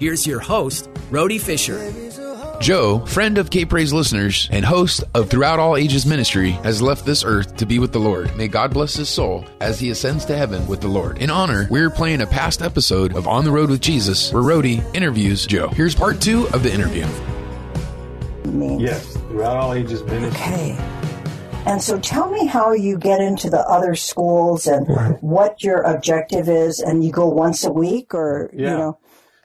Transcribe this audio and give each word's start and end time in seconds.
here's 0.00 0.26
your 0.26 0.40
host, 0.40 0.90
Rhody 1.10 1.38
Fisher. 1.38 1.92
Joe, 2.60 2.98
friend 3.06 3.38
of 3.38 3.48
K 3.48 3.64
Praise 3.64 3.90
listeners 3.92 4.46
and 4.52 4.64
host 4.64 5.02
of 5.14 5.30
Throughout 5.30 5.58
All 5.58 5.76
Ages 5.76 6.04
Ministry, 6.04 6.50
has 6.62 6.82
left 6.82 7.06
this 7.06 7.24
earth 7.24 7.56
to 7.56 7.64
be 7.64 7.78
with 7.78 7.90
the 7.92 7.98
Lord. 7.98 8.34
May 8.36 8.48
God 8.48 8.74
bless 8.74 8.94
his 8.94 9.08
soul 9.08 9.46
as 9.62 9.80
he 9.80 9.90
ascends 9.90 10.26
to 10.26 10.36
heaven 10.36 10.66
with 10.66 10.80
the 10.82 10.88
Lord. 10.88 11.18
In 11.18 11.30
honor, 11.30 11.66
we're 11.70 11.88
playing 11.88 12.20
a 12.20 12.26
past 12.26 12.60
episode 12.60 13.16
of 13.16 13.26
On 13.26 13.44
the 13.44 13.50
Rhode 13.50 13.70
with 13.70 13.80
Jesus 13.80 14.30
where 14.32 14.42
Rhody 14.42 14.82
interviews 14.92 15.46
Joe. 15.46 15.68
Here's 15.68 15.94
part 15.94 16.20
two 16.20 16.48
of 16.48 16.62
the 16.62 16.72
interview. 16.72 17.06
Yes, 18.78 19.16
Throughout 19.28 19.56
All 19.56 19.72
Ages 19.72 20.02
Ministry. 20.02 20.40
Okay. 20.42 20.76
And 21.66 21.80
so 21.80 21.98
tell 22.00 22.30
me 22.30 22.46
how 22.46 22.72
you 22.72 22.98
get 22.98 23.20
into 23.20 23.48
the 23.48 23.60
other 23.60 23.94
schools 23.94 24.66
and 24.66 24.86
what 25.22 25.62
your 25.62 25.82
objective 25.82 26.48
is 26.48 26.80
and 26.80 27.04
you 27.04 27.12
go 27.12 27.26
once 27.28 27.64
a 27.64 27.70
week 27.70 28.12
or 28.14 28.50
Yeah. 28.52 28.70
you 28.72 28.76
know 28.76 28.98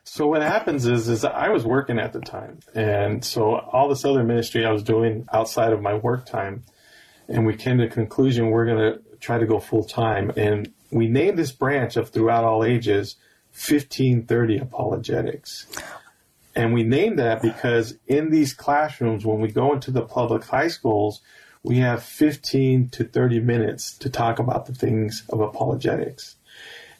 So 0.07 0.27
what 0.27 0.43
happens 0.43 0.85
is, 0.85 1.09
is 1.09 1.25
I 1.25 1.49
was 1.49 1.65
working 1.65 1.97
at 1.97 2.13
the 2.13 2.19
time, 2.19 2.59
and 2.75 3.25
so 3.25 3.55
all 3.55 3.89
this 3.89 4.05
other 4.05 4.23
ministry 4.23 4.63
I 4.63 4.71
was 4.71 4.83
doing 4.83 5.27
outside 5.33 5.73
of 5.73 5.81
my 5.81 5.95
work 5.95 6.27
time, 6.27 6.63
and 7.27 7.45
we 7.45 7.55
came 7.55 7.79
to 7.79 7.85
the 7.85 7.93
conclusion 7.93 8.51
we're 8.51 8.67
going 8.67 8.93
to 8.93 9.01
try 9.19 9.39
to 9.39 9.47
go 9.47 9.59
full 9.59 9.83
time, 9.83 10.31
and 10.37 10.71
we 10.91 11.07
named 11.07 11.39
this 11.39 11.51
branch 11.51 11.97
of 11.97 12.09
throughout 12.09 12.43
all 12.43 12.63
ages, 12.63 13.15
fifteen 13.51 14.23
thirty 14.27 14.59
apologetics, 14.59 15.65
and 16.55 16.71
we 16.71 16.83
named 16.83 17.17
that 17.17 17.41
because 17.41 17.97
in 18.05 18.29
these 18.29 18.53
classrooms 18.53 19.25
when 19.25 19.41
we 19.41 19.51
go 19.51 19.73
into 19.73 19.89
the 19.89 20.03
public 20.03 20.45
high 20.45 20.69
schools. 20.69 21.21
We 21.63 21.79
have 21.79 22.03
15 22.03 22.89
to 22.89 23.05
30 23.05 23.39
minutes 23.39 23.97
to 23.97 24.07
talk 24.07 24.37
about 24.37 24.67
the 24.67 24.75
things 24.75 25.23
of 25.29 25.39
apologetics. 25.41 26.35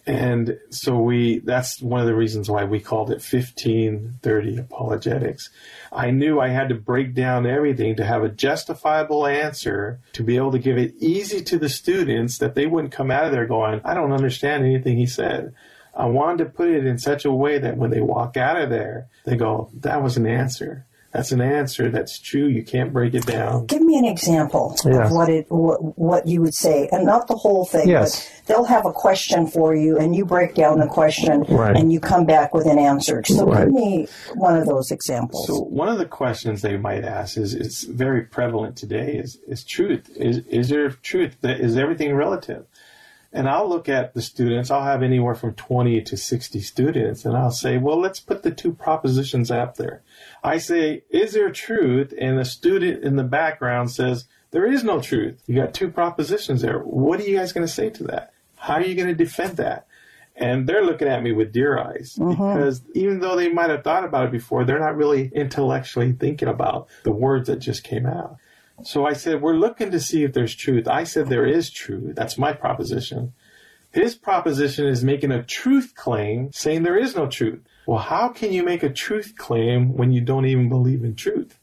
And 0.07 0.59
so 0.69 0.99
we, 0.99 1.39
that's 1.39 1.81
one 1.81 1.99
of 1.99 2.05
the 2.05 2.15
reasons 2.15 2.49
why 2.49 2.63
we 2.63 2.79
called 2.79 3.09
it 3.09 3.23
1530 3.23 4.57
apologetics. 4.57 5.49
I 5.91 6.11
knew 6.11 6.39
I 6.39 6.49
had 6.49 6.69
to 6.69 6.75
break 6.75 7.15
down 7.15 7.47
everything 7.47 7.95
to 7.95 8.05
have 8.05 8.23
a 8.23 8.29
justifiable 8.29 9.25
answer 9.25 9.99
to 10.13 10.23
be 10.23 10.37
able 10.37 10.51
to 10.51 10.59
give 10.59 10.77
it 10.77 10.93
easy 10.99 11.41
to 11.45 11.57
the 11.57 11.69
students 11.69 12.37
that 12.37 12.53
they 12.53 12.67
wouldn't 12.67 12.93
come 12.93 13.09
out 13.09 13.25
of 13.25 13.31
there 13.31 13.47
going, 13.47 13.81
I 13.83 13.95
don't 13.95 14.11
understand 14.11 14.63
anything 14.63 14.97
he 14.97 15.07
said. 15.07 15.55
I 15.95 16.05
wanted 16.05 16.43
to 16.43 16.49
put 16.51 16.69
it 16.69 16.85
in 16.85 16.99
such 16.99 17.25
a 17.25 17.31
way 17.31 17.57
that 17.57 17.77
when 17.77 17.89
they 17.89 18.01
walk 18.01 18.37
out 18.37 18.61
of 18.61 18.69
there, 18.69 19.07
they 19.23 19.37
go, 19.37 19.71
that 19.75 20.03
was 20.03 20.17
an 20.17 20.27
answer. 20.27 20.85
That's 21.15 21.31
an 21.31 21.39
answer. 21.39 21.89
That's 21.89 22.19
true. 22.19 22.47
You 22.47 22.61
can't 22.63 22.91
break 22.91 23.13
it 23.13 23.25
down. 23.25 23.65
give 23.67 23.81
me 23.81 23.97
an 23.97 24.05
example 24.05 24.75
Yes. 24.85 25.07
of 25.07 25.11
what 25.15 25.29
it 25.29 25.45
what, 25.49 25.97
what 25.97 26.27
you 26.27 26.41
would 26.41 26.53
say 26.53 26.89
and 26.91 27.05
not 27.05 27.27
the 27.27 27.35
whole 27.35 27.63
thing 27.65 27.87
Yes. 27.87 28.29
but 28.45 28.47
they'll 28.47 28.65
have 28.65 28.85
a 28.85 28.91
question 28.91 29.47
for 29.47 29.73
you 29.73 29.97
and 29.97 30.13
you 30.15 30.25
break 30.25 30.55
down 30.55 30.79
the 30.79 30.87
question 30.87 31.43
Right. 31.47 31.75
and 31.75 31.91
you 31.93 31.99
come 32.01 32.25
back 32.25 32.53
with 32.53 32.65
an 32.67 32.77
answer. 32.77 33.23
So 33.25 33.45
Right. 33.45 33.65
give 33.65 33.73
me 33.73 34.07
one 34.35 34.57
of 34.57 34.65
those 34.65 34.91
examples. 34.91 35.47
So 35.47 35.59
one 35.61 35.87
of 35.87 35.97
the 35.99 36.05
questions 36.05 36.61
they 36.61 36.75
might 36.77 37.05
ask 37.05 37.37
is 37.37 37.53
it's 37.53 37.83
very 37.83 38.23
prevalent 38.23 38.75
today 38.75 39.13
is 39.13 39.37
is 39.47 39.63
truth. 39.63 40.09
Is 40.17 40.39
is 40.49 40.67
there 40.69 40.89
truth? 40.89 41.37
That 41.41 41.59
is 41.61 41.77
everything 41.77 42.13
relative? 42.13 42.65
And 43.35 43.49
I'll 43.49 43.67
look 43.67 43.89
at 43.89 44.13
the 44.13 44.21
students, 44.21 44.71
I'll 44.71 44.85
have 44.85 45.03
anywhere 45.03 45.35
from 45.35 45.55
20 45.55 46.01
to 46.03 46.15
60 46.15 46.61
students, 46.61 47.25
and 47.25 47.35
I'll 47.35 47.51
say, 47.51 47.77
well, 47.77 47.99
let's 47.99 48.21
put 48.21 48.43
the 48.43 48.51
two 48.51 48.71
propositions 48.71 49.51
out 49.51 49.75
there. 49.75 50.03
I 50.41 50.57
say, 50.57 51.03
is 51.09 51.33
there 51.33 51.51
truth? 51.51 52.13
And 52.17 52.39
the 52.39 52.45
student 52.45 53.03
in 53.03 53.17
the 53.17 53.25
background 53.25 53.91
says, 53.91 54.29
there 54.51 54.65
is 54.65 54.85
no 54.85 55.01
truth. 55.01 55.43
You 55.47 55.55
got 55.55 55.73
two 55.73 55.89
propositions 55.89 56.61
there. 56.61 56.79
What 56.79 57.19
are 57.19 57.23
you 57.23 57.35
guys 57.35 57.51
going 57.51 57.67
to 57.67 57.71
say 57.71 57.89
to 57.89 58.05
that? 58.05 58.31
How 58.55 58.75
are 58.75 58.83
you 58.83 58.95
going 58.95 59.09
to 59.09 59.13
defend 59.13 59.57
that? 59.57 59.85
And 60.37 60.65
they're 60.65 60.85
looking 60.85 61.09
at 61.09 61.21
me 61.21 61.33
with 61.33 61.51
deer 61.51 61.77
eyes 61.77 62.15
mm-hmm. 62.17 62.29
because 62.29 62.83
even 62.93 63.19
though 63.19 63.35
they 63.35 63.49
might 63.49 63.69
have 63.69 63.83
thought 63.83 64.05
about 64.05 64.27
it 64.27 64.31
before, 64.31 64.63
they're 64.63 64.79
not 64.79 64.95
really 64.95 65.29
intellectually 65.35 66.13
thinking 66.13 66.47
about 66.47 66.87
the 67.03 67.11
words 67.11 67.47
that 67.49 67.57
just 67.57 67.83
came 67.83 68.05
out. 68.05 68.37
So 68.83 69.05
I 69.05 69.13
said, 69.13 69.41
we're 69.41 69.55
looking 69.55 69.91
to 69.91 69.99
see 69.99 70.23
if 70.23 70.33
there's 70.33 70.55
truth. 70.55 70.87
I 70.87 71.05
said, 71.05 71.27
there 71.27 71.45
is 71.45 71.69
truth. 71.69 72.15
That's 72.15 72.37
my 72.37 72.53
proposition. 72.53 73.33
His 73.91 74.15
proposition 74.15 74.87
is 74.87 75.03
making 75.03 75.31
a 75.31 75.41
truth 75.41 75.93
claim 75.95 76.51
saying 76.51 76.83
there 76.83 76.97
is 76.97 77.15
no 77.15 77.27
truth. 77.27 77.61
Well, 77.87 77.99
how 77.99 78.29
can 78.29 78.51
you 78.51 78.63
make 78.63 78.83
a 78.83 78.89
truth 78.89 79.35
claim 79.37 79.95
when 79.95 80.11
you 80.11 80.19
don't 80.19 80.45
even 80.45 80.67
believe 80.67 81.03
in 81.03 81.15
truth? 81.15 81.57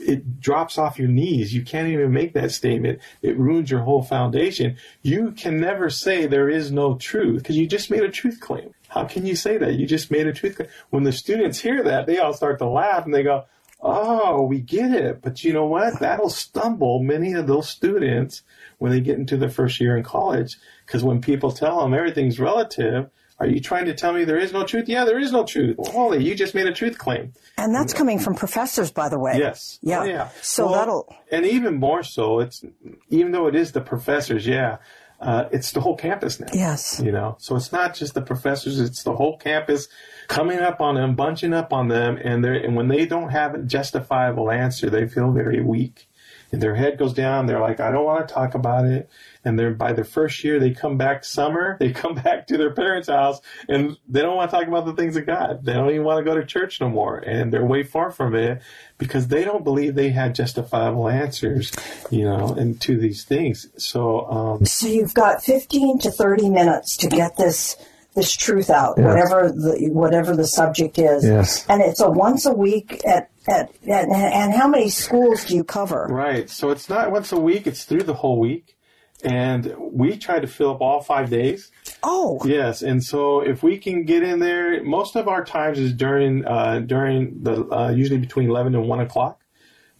It 0.00 0.40
drops 0.40 0.78
off 0.78 0.98
your 0.98 1.08
knees. 1.08 1.54
You 1.54 1.62
can't 1.62 1.88
even 1.88 2.12
make 2.12 2.34
that 2.34 2.52
statement. 2.52 3.00
It 3.22 3.36
ruins 3.38 3.70
your 3.70 3.80
whole 3.80 4.02
foundation. 4.02 4.76
You 5.02 5.32
can 5.32 5.60
never 5.60 5.90
say 5.90 6.26
there 6.26 6.48
is 6.48 6.70
no 6.70 6.96
truth 6.96 7.42
because 7.42 7.56
you 7.56 7.66
just 7.66 7.90
made 7.90 8.02
a 8.02 8.10
truth 8.10 8.40
claim. 8.40 8.74
How 8.88 9.04
can 9.04 9.24
you 9.26 9.34
say 9.34 9.56
that? 9.58 9.74
You 9.74 9.86
just 9.86 10.10
made 10.10 10.26
a 10.26 10.32
truth 10.32 10.56
claim. 10.56 10.68
When 10.90 11.04
the 11.04 11.12
students 11.12 11.60
hear 11.60 11.82
that, 11.84 12.06
they 12.06 12.18
all 12.18 12.34
start 12.34 12.58
to 12.58 12.66
laugh 12.66 13.04
and 13.04 13.14
they 13.14 13.22
go, 13.22 13.44
Oh, 13.82 14.42
we 14.42 14.60
get 14.60 14.92
it. 14.92 15.20
But 15.22 15.42
you 15.42 15.52
know 15.52 15.66
what? 15.66 15.98
That'll 15.98 16.30
stumble 16.30 17.02
many 17.02 17.32
of 17.32 17.46
those 17.46 17.68
students 17.68 18.42
when 18.78 18.92
they 18.92 19.00
get 19.00 19.18
into 19.18 19.36
their 19.36 19.50
first 19.50 19.80
year 19.80 19.96
in 19.96 20.04
college. 20.04 20.56
Because 20.86 21.02
when 21.02 21.20
people 21.20 21.50
tell 21.50 21.80
them 21.80 21.92
everything's 21.92 22.38
relative, 22.38 23.10
are 23.40 23.46
you 23.46 23.60
trying 23.60 23.86
to 23.86 23.94
tell 23.94 24.12
me 24.12 24.22
there 24.24 24.38
is 24.38 24.52
no 24.52 24.64
truth? 24.64 24.88
Yeah, 24.88 25.04
there 25.04 25.18
is 25.18 25.32
no 25.32 25.44
truth. 25.44 25.76
Well, 25.78 25.90
holy, 25.90 26.24
you 26.24 26.36
just 26.36 26.54
made 26.54 26.66
a 26.68 26.72
truth 26.72 26.96
claim. 26.96 27.32
and 27.58 27.74
that's 27.74 27.92
coming 27.92 28.20
from 28.20 28.36
professors 28.36 28.92
by 28.92 29.08
the 29.08 29.18
way. 29.18 29.36
Yes. 29.36 29.80
Yeah. 29.82 30.00
Oh, 30.00 30.04
yeah. 30.04 30.28
So 30.42 30.66
Well, 30.66 30.74
that'll 30.74 31.16
and 31.32 31.44
even 31.44 31.74
more 31.80 32.04
so, 32.04 32.38
it's 32.38 32.64
even 33.08 33.32
though 33.32 33.48
it 33.48 33.56
is 33.56 33.72
the 33.72 33.80
professors, 33.80 34.46
yeah, 34.46 34.76
uh, 35.22 35.48
it's 35.52 35.72
the 35.72 35.80
whole 35.80 35.96
campus 35.96 36.40
now. 36.40 36.48
Yes. 36.52 37.00
You 37.02 37.12
know, 37.12 37.36
so 37.38 37.54
it's 37.56 37.72
not 37.72 37.94
just 37.94 38.14
the 38.14 38.22
professors; 38.22 38.80
it's 38.80 39.04
the 39.04 39.14
whole 39.14 39.38
campus 39.38 39.88
coming 40.26 40.58
up 40.58 40.80
on 40.80 40.96
them, 40.96 41.14
bunching 41.14 41.54
up 41.54 41.72
on 41.72 41.88
them, 41.88 42.18
and 42.22 42.44
they're 42.44 42.54
and 42.54 42.74
when 42.74 42.88
they 42.88 43.06
don't 43.06 43.30
have 43.30 43.54
a 43.54 43.58
justifiable 43.62 44.50
answer, 44.50 44.90
they 44.90 45.06
feel 45.06 45.30
very 45.30 45.62
weak. 45.62 46.08
And 46.52 46.60
their 46.60 46.74
head 46.74 46.98
goes 46.98 47.14
down. 47.14 47.46
They're 47.46 47.60
like, 47.60 47.80
I 47.80 47.90
don't 47.90 48.04
want 48.04 48.28
to 48.28 48.34
talk 48.34 48.54
about 48.54 48.84
it. 48.84 49.08
And 49.44 49.58
they're 49.58 49.72
by 49.72 49.94
the 49.94 50.04
first 50.04 50.44
year, 50.44 50.60
they 50.60 50.70
come 50.70 50.98
back 50.98 51.24
summer. 51.24 51.78
They 51.82 51.90
come 51.90 52.14
back 52.14 52.46
to 52.46 52.56
their 52.56 52.72
parents' 52.72 53.08
house, 53.08 53.40
and 53.68 53.96
they 54.08 54.22
don't 54.22 54.36
want 54.36 54.50
to 54.50 54.56
talk 54.56 54.68
about 54.68 54.86
the 54.86 54.92
things 54.92 55.16
of 55.16 55.26
God. 55.26 55.64
They 55.64 55.72
don't 55.72 55.90
even 55.90 56.04
want 56.04 56.24
to 56.24 56.30
go 56.30 56.38
to 56.38 56.46
church 56.46 56.80
no 56.80 56.88
more, 56.88 57.18
and 57.18 57.52
they're 57.52 57.64
way 57.64 57.82
far 57.82 58.12
from 58.12 58.36
it 58.36 58.62
because 58.98 59.26
they 59.28 59.42
don't 59.42 59.64
believe 59.64 59.94
they 59.96 60.10
had 60.10 60.34
justifiable 60.34 61.08
answers, 61.08 61.72
you 62.10 62.24
know, 62.24 62.54
and 62.54 62.80
to 62.82 62.96
these 62.96 63.24
things. 63.24 63.66
So, 63.78 64.30
um, 64.30 64.64
So 64.64 64.86
you've 64.86 65.14
got 65.14 65.42
15 65.42 65.98
to 66.00 66.10
30 66.12 66.50
minutes 66.50 66.96
to 66.98 67.08
get 67.08 67.36
this 67.36 67.76
this 68.14 68.36
truth 68.36 68.68
out, 68.68 68.98
whatever 68.98 69.50
the 69.50 69.88
whatever 69.90 70.36
the 70.36 70.46
subject 70.46 70.98
is. 70.98 71.24
Yes. 71.24 71.66
And 71.68 71.80
it's 71.80 72.00
a 72.00 72.10
once 72.10 72.44
a 72.44 72.52
week 72.52 73.00
at 73.06 73.30
at, 73.48 73.70
at 73.88 74.08
and 74.08 74.54
how 74.54 74.68
many 74.68 74.90
schools 74.90 75.44
do 75.44 75.56
you 75.56 75.64
cover? 75.64 76.06
Right. 76.10 76.48
So 76.48 76.70
it's 76.70 76.88
not 76.88 77.10
once 77.10 77.32
a 77.32 77.40
week, 77.40 77.66
it's 77.66 77.84
through 77.84 78.04
the 78.04 78.14
whole 78.14 78.38
week. 78.38 78.76
And 79.24 79.74
we 79.78 80.16
try 80.16 80.40
to 80.40 80.48
fill 80.48 80.72
up 80.72 80.80
all 80.80 81.00
five 81.00 81.30
days. 81.30 81.70
Oh, 82.02 82.40
Yes, 82.44 82.82
and 82.82 83.02
so 83.02 83.40
if 83.40 83.62
we 83.62 83.78
can 83.78 84.04
get 84.04 84.24
in 84.24 84.40
there, 84.40 84.82
most 84.82 85.14
of 85.14 85.28
our 85.28 85.44
times 85.44 85.78
is 85.78 85.92
during 85.92 86.44
uh, 86.44 86.80
during 86.80 87.42
the 87.42 87.64
uh, 87.70 87.90
usually 87.90 88.18
between 88.18 88.50
eleven 88.50 88.74
and 88.74 88.88
one 88.88 88.98
o'clock. 88.98 89.40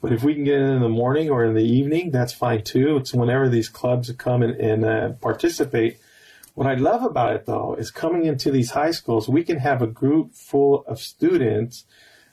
But 0.01 0.13
if 0.13 0.25
we 0.25 0.35
can 0.35 0.43
get 0.43 0.57
in 0.59 0.69
in 0.69 0.81
the 0.81 0.89
morning 0.89 1.31
or 1.31 1.45
in 1.45 1.55
the 1.55 1.63
evening, 1.63 2.11
that's 2.11 2.33
fine 2.33 2.65
too. 2.65 2.97
It's 2.97 3.15
whenever 3.15 3.49
these 3.49 3.69
clubs 3.69 4.11
come 4.19 4.43
and, 4.43 4.61
and 4.61 4.85
uh, 4.85 5.11
participate. 5.21 5.99
What 6.55 6.67
I 6.67 6.75
love 6.75 7.05
about 7.05 7.37
it 7.37 7.47
though 7.47 7.77
is 7.77 7.93
coming 7.93 8.25
into 8.25 8.51
these 8.51 8.73
high 8.73 8.91
schools, 8.91 9.29
we 9.29 9.45
can 9.45 9.59
have 9.59 9.81
a 9.81 9.87
group 9.87 10.35
full 10.35 10.85
of 10.89 10.99
students 10.99 11.85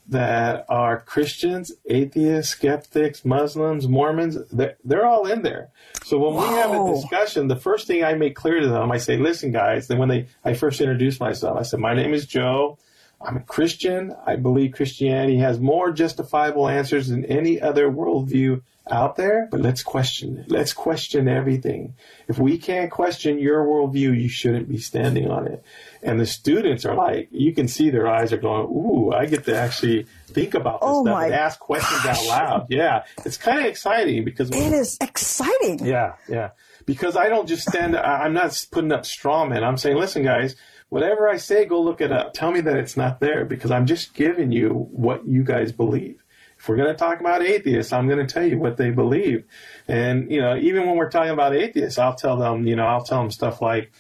that 0.09 0.65
are 0.69 1.01
Christians, 1.01 1.71
atheists, 1.88 2.51
skeptics, 2.51 3.23
Muslims, 3.23 3.88
Mormons. 3.88 4.38
They're, 4.51 4.75
they're 4.83 5.06
all 5.06 5.27
in 5.27 5.44
there. 5.44 5.69
So 6.03 6.17
when 6.17 6.33
Whoa. 6.33 6.50
we 6.50 6.56
have 6.56 6.71
a 6.71 6.94
discussion, 6.94 7.47
the 7.47 7.56
first 7.56 7.85
thing 7.85 8.03
I 8.03 8.15
make 8.15 8.35
clear 8.35 8.59
to 8.59 8.67
them, 8.67 8.91
I 8.91 8.97
say, 8.97 9.17
listen, 9.17 9.51
guys, 9.51 9.88
then 9.88 10.00
when 10.00 10.09
they, 10.09 10.27
I 10.44 10.53
first 10.56 10.81
introduce 10.81 11.19
myself, 11.19 11.57
I 11.57 11.63
said, 11.63 11.79
my 11.79 11.94
name 11.94 12.13
is 12.13 12.25
Joe. 12.25 12.79
I'm 13.21 13.38
a 13.38 13.41
Christian. 13.41 14.15
I 14.25 14.35
believe 14.38 14.73
Christianity 14.73 15.38
has 15.38 15.59
more 15.59 15.91
justifiable 15.91 16.67
answers 16.67 17.09
than 17.09 17.25
any 17.25 17.62
other 17.62 17.89
worldview 17.89 18.62
out 18.91 19.15
there, 19.15 19.47
but 19.51 19.62
let's 19.62 19.83
question 19.83 20.38
it. 20.38 20.51
Let's 20.51 20.74
question 20.74 21.27
everything. 21.27 21.95
If 22.27 22.38
we 22.39 22.57
can't 22.57 22.91
question 22.91 23.39
your 23.39 23.65
worldview, 23.65 24.19
you 24.19 24.30
shouldn't 24.30 24.69
be 24.69 24.77
standing 24.77 25.30
on 25.30 25.47
it. 25.47 25.63
And 26.01 26.19
the 26.19 26.25
students 26.25 26.86
are 26.86 26.95
like, 26.95 27.30
you 27.31 27.53
can 27.53 27.68
see 27.68 27.89
their 27.89 28.07
eyes 28.07 28.33
are 28.33 28.38
going, 28.38 28.68
ooh, 28.68 29.12
I 29.12 29.25
get 29.25 29.45
to 29.45 29.57
actually 29.57 30.07
think 30.27 30.53
about 30.53 30.81
this 30.81 30.89
oh 30.89 31.03
stuff 31.03 31.24
and 31.24 31.33
ask 31.33 31.59
questions 31.59 32.03
gosh. 32.03 32.19
out 32.19 32.27
loud. 32.27 32.65
Yeah. 32.69 33.03
It's 33.25 33.38
kind 33.38 33.59
of 33.59 33.65
exciting 33.65 34.24
because. 34.24 34.50
It 34.50 34.74
is 34.74 34.97
exciting. 35.01 35.86
Yeah. 35.86 36.13
Yeah. 36.27 36.51
Because 36.86 37.15
I 37.15 37.30
don't 37.30 37.47
just 37.47 37.68
stand, 37.68 37.95
I'm 37.95 38.33
not 38.33 38.65
putting 38.71 38.91
up 38.91 39.06
straw 39.06 39.45
men. 39.45 39.63
I'm 39.63 39.77
saying, 39.77 39.97
listen, 39.97 40.24
guys, 40.24 40.56
whatever 40.89 41.30
I 41.30 41.38
say, 41.38 41.65
go 41.65 41.81
look 41.81 42.01
it 42.01 42.12
up. 42.12 42.33
Tell 42.33 42.51
me 42.51 42.62
that 42.62 42.77
it's 42.77 42.97
not 42.97 43.19
there 43.19 43.45
because 43.45 43.71
I'm 43.71 43.86
just 43.86 44.13
giving 44.13 44.51
you 44.51 44.88
what 44.91 45.27
you 45.27 45.44
guys 45.44 45.71
believe. 45.71 46.24
If 46.59 46.67
we're 46.67 46.75
going 46.75 46.89
to 46.89 46.95
talk 46.95 47.21
about 47.21 47.41
atheists, 47.41 47.94
I'm 47.94 48.07
going 48.07 48.25
to 48.25 48.31
tell 48.31 48.45
you 48.45 48.59
what 48.59 48.77
they 48.77 48.89
believe. 48.89 49.45
And, 49.88 50.29
you 50.29 50.41
know, 50.41 50.57
even 50.57 50.85
when 50.85 50.97
we're 50.97 51.09
talking 51.09 51.31
about 51.31 51.56
atheists, 51.56 51.97
I'll 51.97 52.15
tell 52.15 52.38
them, 52.38 52.67
you 52.67 52.75
know, 52.75 52.85
I'll 52.85 53.03
tell 53.03 53.21
them 53.21 53.31
stuff 53.31 53.61
like, 53.61 53.91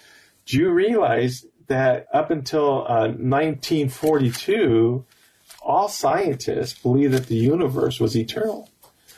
do 0.45 0.57
you 0.57 0.69
realize 0.69 1.45
that 1.69 2.07
up 2.13 2.29
until 2.29 2.85
uh, 2.87 3.07
1942, 3.07 5.05
all 5.61 5.87
scientists 5.87 6.77
believe 6.77 7.13
that 7.13 7.27
the 7.27 7.35
universe 7.35 7.99
was 7.99 8.17
eternal. 8.17 8.69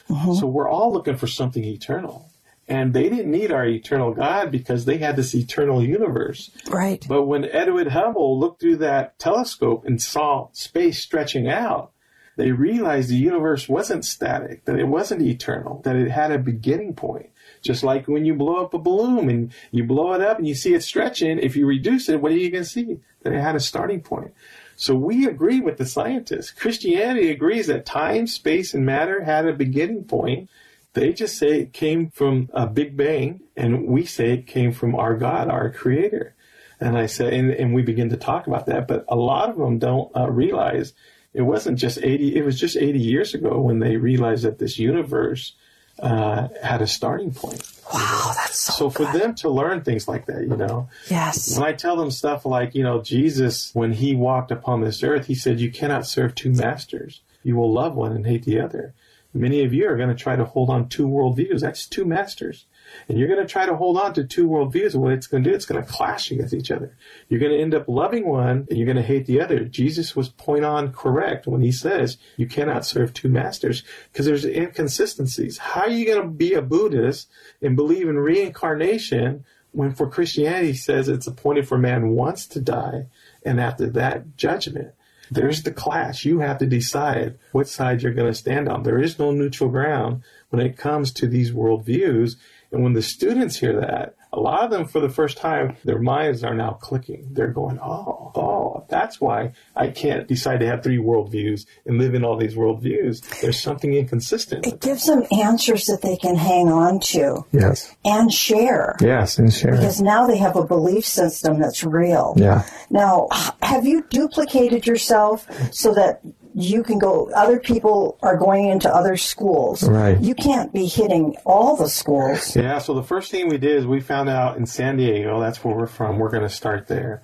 Uh-huh. 0.10 0.34
So 0.36 0.48
we're 0.48 0.70
all 0.70 0.94
looking 0.94 1.18
for 1.18 1.28
something 1.28 1.64
eternal. 1.64 2.30
And 2.68 2.94
they 2.94 3.10
didn't 3.10 3.32
need 3.32 3.52
our 3.52 3.66
eternal 3.66 4.14
God 4.14 4.52
because 4.52 4.86
they 4.86 4.98
had 4.98 5.16
this 5.16 5.34
eternal 5.34 5.84
universe. 5.84 6.52
Right. 6.70 7.06
But 7.08 7.24
when 7.24 7.44
Edwin 7.46 7.90
Hubble 7.90 8.40
looked 8.40 8.62
through 8.62 8.78
that 8.78 9.18
telescope 9.20 9.84
and 9.86 10.02
saw 10.02 10.50
space 10.54 11.00
stretching 11.00 11.50
out, 11.50 11.92
they 12.38 12.52
realized 12.52 13.10
the 13.10 13.16
universe 13.16 13.68
wasn't 13.68 14.06
static, 14.06 14.66
that 14.66 14.80
it 14.80 14.88
wasn't 14.88 15.22
eternal, 15.22 15.82
that 15.84 15.96
it 15.96 16.10
had 16.10 16.32
a 16.32 16.40
beginning 16.40 16.94
point. 16.94 17.30
Just 17.62 17.84
like 17.84 18.08
when 18.08 18.26
you 18.26 18.34
blow 18.34 18.64
up 18.64 18.74
a 18.74 18.80
balloon 18.80 19.30
and 19.30 19.54
you 19.72 19.84
blow 19.84 20.14
it 20.14 20.22
up 20.22 20.38
and 20.38 20.48
you 20.48 20.56
see 20.56 20.74
it 20.74 20.84
stretching, 20.84 21.40
if 21.40 21.56
you 21.56 21.66
reduce 21.66 22.10
it, 22.10 22.22
what 22.22 22.32
are 22.32 22.38
you 22.38 22.50
going 22.50 22.64
to 22.64 22.70
see? 22.70 22.98
That 23.22 23.34
it 23.34 23.42
had 23.42 23.56
a 23.56 23.60
starting 23.60 24.02
point. 24.02 24.34
So 24.76 24.96
we 24.96 25.28
agree 25.28 25.60
with 25.60 25.78
the 25.78 25.86
scientists. 25.86 26.50
Christianity 26.50 27.30
agrees 27.30 27.68
that 27.68 27.86
time, 27.86 28.26
space, 28.26 28.74
and 28.74 28.86
matter 28.86 29.24
had 29.24 29.46
a 29.46 29.54
beginning 29.54 30.06
point. 30.06 30.50
They 30.94 31.14
just 31.14 31.38
say 31.38 31.60
it 31.60 31.74
came 31.74 32.10
from 32.10 32.50
a 32.54 32.66
big 32.66 32.98
bang, 32.98 33.42
and 33.56 33.86
we 33.86 34.06
say 34.06 34.32
it 34.32 34.48
came 34.48 34.72
from 34.72 34.96
our 34.96 35.16
God, 35.16 35.50
our 35.50 35.70
creator. 35.70 36.34
And 36.80 36.98
I 36.98 37.06
say, 37.06 37.38
and, 37.38 37.52
and 37.52 37.76
we 37.76 37.84
begin 37.84 38.10
to 38.10 38.18
talk 38.18 38.48
about 38.48 38.66
that, 38.66 38.88
but 38.88 39.06
a 39.08 39.16
lot 39.16 39.50
of 39.50 39.58
them 39.58 39.78
don't 39.78 40.12
uh, 40.16 40.30
realize 40.30 40.94
it 41.34 41.42
wasn't 41.42 41.80
just 41.80 41.98
80, 41.98 42.36
it 42.36 42.46
was 42.46 42.60
just 42.60 42.78
80 42.78 43.00
years 43.00 43.34
ago 43.34 43.60
when 43.60 43.80
they 43.80 43.98
realized 43.98 44.44
that 44.44 44.60
this 44.60 44.78
universe 44.78 45.54
uh, 46.00 46.48
had 46.62 46.82
a 46.82 46.88
starting 46.88 47.34
point. 47.34 47.64
Wow, 47.94 48.34
that's 48.36 48.60
so. 48.60 48.74
So 48.74 48.90
for 48.90 49.06
them 49.18 49.36
to 49.36 49.50
learn 49.50 49.82
things 49.82 50.08
like 50.08 50.26
that, 50.28 50.44
you 50.44 50.56
know. 50.56 50.90
Yes. 51.10 51.58
When 51.58 51.68
I 51.68 51.74
tell 51.74 51.96
them 51.96 52.10
stuff 52.10 52.46
like, 52.46 52.74
you 52.74 52.84
know, 52.84 53.02
Jesus, 53.02 53.72
when 53.74 53.92
he 53.92 54.16
walked 54.16 54.52
upon 54.52 54.82
this 54.82 55.04
earth, 55.04 55.28
he 55.28 55.36
said, 55.36 55.60
"You 55.60 55.72
cannot 55.72 56.08
serve 56.08 56.34
two 56.34 56.52
masters. 56.52 57.22
You 57.44 57.56
will 57.56 57.72
love 57.72 57.96
one 57.96 58.14
and 58.14 58.26
hate 58.26 58.44
the 58.44 58.60
other." 58.60 58.94
Many 59.34 59.64
of 59.64 59.74
you 59.74 59.88
are 59.88 59.96
going 59.98 60.10
to 60.10 60.16
try 60.16 60.36
to 60.36 60.44
hold 60.44 60.70
on 60.70 60.90
two 60.90 61.08
worldviews. 61.08 61.62
That's 61.62 61.86
two 61.86 62.06
masters. 62.06 62.66
And 63.08 63.18
you're 63.18 63.28
going 63.28 63.46
to 63.46 63.52
try 63.52 63.66
to 63.66 63.76
hold 63.76 63.98
on 63.98 64.14
to 64.14 64.24
two 64.24 64.48
worldviews. 64.48 64.94
And 64.94 65.04
what 65.04 65.14
it's 65.14 65.28
going 65.28 65.44
to 65.44 65.50
do, 65.50 65.56
it's 65.56 65.66
going 65.66 65.84
to 65.84 65.90
clash 65.90 66.32
against 66.32 66.54
each 66.54 66.72
other. 66.72 66.96
You're 67.30 67.40
going 67.40 67.52
to 67.52 67.62
end 67.62 67.74
up 67.74 67.88
loving 67.88 68.28
one 68.28 68.68
and 68.70 68.78
you're 68.78 68.86
going 68.86 68.98
to 68.98 69.04
hate 69.04 69.26
the 69.26 69.42
other. 69.42 69.66
Jesus 69.66 70.16
was 70.16 70.30
point 70.30 70.66
on 70.66 70.94
correct 70.94 71.48
when 71.48 71.62
he 71.62 71.72
says 71.72 72.18
you 72.38 72.48
cannot 72.48 72.86
serve 72.86 73.14
two 73.14 73.30
masters 73.30 73.84
because 74.12 74.26
there's 74.26 74.46
inconsistencies. 74.46 75.58
How 75.58 75.82
are 75.82 75.90
you 75.90 76.06
going 76.06 76.22
to 76.22 76.28
be 76.28 76.54
a 76.54 76.62
Buddhist 76.62 77.30
and 77.62 77.76
believe 77.76 78.08
in 78.08 78.18
reincarnation 78.18 79.46
when 79.72 79.94
for 79.94 80.10
Christianity 80.10 80.74
says 80.74 81.08
it's 81.08 81.28
appointed 81.28 81.68
for 81.68 81.78
man 81.78 82.10
once 82.10 82.46
to 82.48 82.60
die 82.60 83.08
and 83.44 83.60
after 83.60 83.88
that 83.92 84.36
judgment? 84.38 84.94
There's 85.32 85.64
the 85.64 85.72
clash. 85.72 86.26
You 86.26 86.40
have 86.40 86.58
to 86.58 86.66
decide 86.66 87.40
what 87.54 87.70
side 87.70 88.02
you're 88.02 88.14
going 88.14 88.30
to 88.30 88.38
stand 88.38 88.68
on. 88.68 88.84
There 88.84 89.02
is 89.02 89.18
no 89.18 89.32
neutral 89.32 89.70
ground 89.70 90.24
when 90.50 90.62
it 90.62 90.78
comes 90.78 91.14
to 91.14 91.28
these 91.28 91.54
worldviews. 91.54 92.36
And 92.72 92.84
when 92.84 92.94
the 92.94 93.02
students 93.02 93.58
hear 93.58 93.80
that, 93.82 94.16
a 94.34 94.40
lot 94.40 94.64
of 94.64 94.72
them 94.72 94.86
for 94.86 95.02
the 95.02 95.10
first 95.10 95.38
time, 95.38 95.76
their 95.84 96.00
minds 96.00 96.44
are 96.44 96.54
now 96.54 96.72
clicking. 96.72 97.28
They're 97.32 97.48
going, 97.48 97.80
oh, 97.80 98.32
oh, 98.34 98.86
that's 98.88 99.20
why 99.20 99.52
I 99.76 99.90
can't 99.90 100.26
decide 100.26 100.62
to 100.62 100.68
have 100.68 100.82
three 100.82 100.98
worldviews 100.98 101.66
and 101.86 101.98
live 101.98 102.16
in 102.16 102.24
all 102.24 102.38
these 102.38 102.56
worldviews. 102.56 103.42
There's 103.42 103.60
something 103.60 103.94
inconsistent. 103.94 104.66
It 104.66 104.80
gives 104.80 105.06
them 105.06 105.24
answers 105.38 105.86
that 105.88 106.02
they 106.02 106.16
can 106.16 106.36
hang 106.36 106.70
on 106.70 107.02
to. 107.02 107.46
Yes. 107.52 107.94
And 108.06 108.32
share. 108.32 108.96
Yes, 109.02 109.38
and 109.38 109.54
share. 109.54 109.72
Because 109.72 110.02
now 110.02 110.26
they 110.26 110.38
have 110.38 110.56
a 110.56 110.66
belief 110.66 111.06
system 111.06 111.60
that's 111.60 111.84
real. 111.84 112.34
Yeah. 112.38 112.66
Now, 112.90 113.28
have 113.62 113.86
you 113.86 114.04
duplicated 114.10 114.88
yourself 114.88 115.46
so 115.74 115.94
that 115.94 116.22
you 116.54 116.84
can 116.84 117.00
go 117.00 117.30
other 117.36 117.60
people 117.60 118.18
are 118.22 118.38
going 118.38 118.68
into 118.68 118.94
other 118.94 119.18
schools. 119.18 119.84
Right. 119.84 120.20
You 120.20 120.36
can't 120.36 120.74
be 120.74 120.86
hitting 120.86 121.36
all 121.46 121.76
the 121.76 121.90
schools. 121.90 122.56
Yeah 122.56 122.80
so 122.80 122.94
the 122.94 123.04
first 123.04 123.32
thing 123.32 123.50
we 123.50 123.58
did 123.58 123.78
is 123.78 123.86
we 123.86 124.02
found 124.02 124.30
out 124.30 124.58
in 124.58 124.66
san 124.66 124.98
diego 124.98 125.40
that's 125.40 125.64
where 125.64 125.76
we're 125.76 125.88
from 125.88 126.20
we're 126.20 126.30
going 126.30 126.44
to 126.44 126.50
start 126.50 126.88
there. 126.88 127.24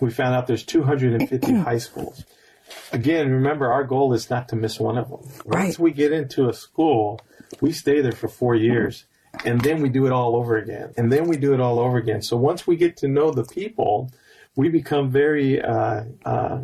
We 0.00 0.10
found 0.10 0.34
out 0.34 0.46
there's 0.46 0.64
250 0.64 1.54
high 1.56 1.78
schools. 1.78 2.24
Again 2.92 3.30
remember 3.30 3.70
our 3.72 3.84
goal 3.84 4.12
is 4.12 4.30
not 4.30 4.48
to 4.50 4.56
miss 4.56 4.78
one 4.78 4.98
of 4.98 5.08
them. 5.08 5.20
Once 5.20 5.46
right. 5.46 5.78
we 5.78 5.92
get 5.92 6.12
into 6.12 6.48
a 6.48 6.52
school 6.52 7.20
we 7.60 7.72
stay 7.72 8.00
there 8.00 8.12
for 8.12 8.28
four 8.28 8.54
years 8.54 9.04
and 9.44 9.60
then 9.60 9.82
we 9.82 9.88
do 9.88 10.06
it 10.06 10.12
all 10.12 10.36
over 10.36 10.56
again 10.56 10.92
and 10.96 11.12
then 11.12 11.26
we 11.28 11.36
do 11.36 11.54
it 11.54 11.60
all 11.60 11.78
over 11.78 11.96
again. 11.96 12.22
So 12.22 12.36
once 12.36 12.66
we 12.66 12.76
get 12.76 12.96
to 12.98 13.08
know 13.08 13.30
the 13.30 13.44
people 13.44 14.12
we 14.58 14.68
become 14.68 15.08
very 15.08 15.62
uh, 15.62 16.02
uh, 16.24 16.58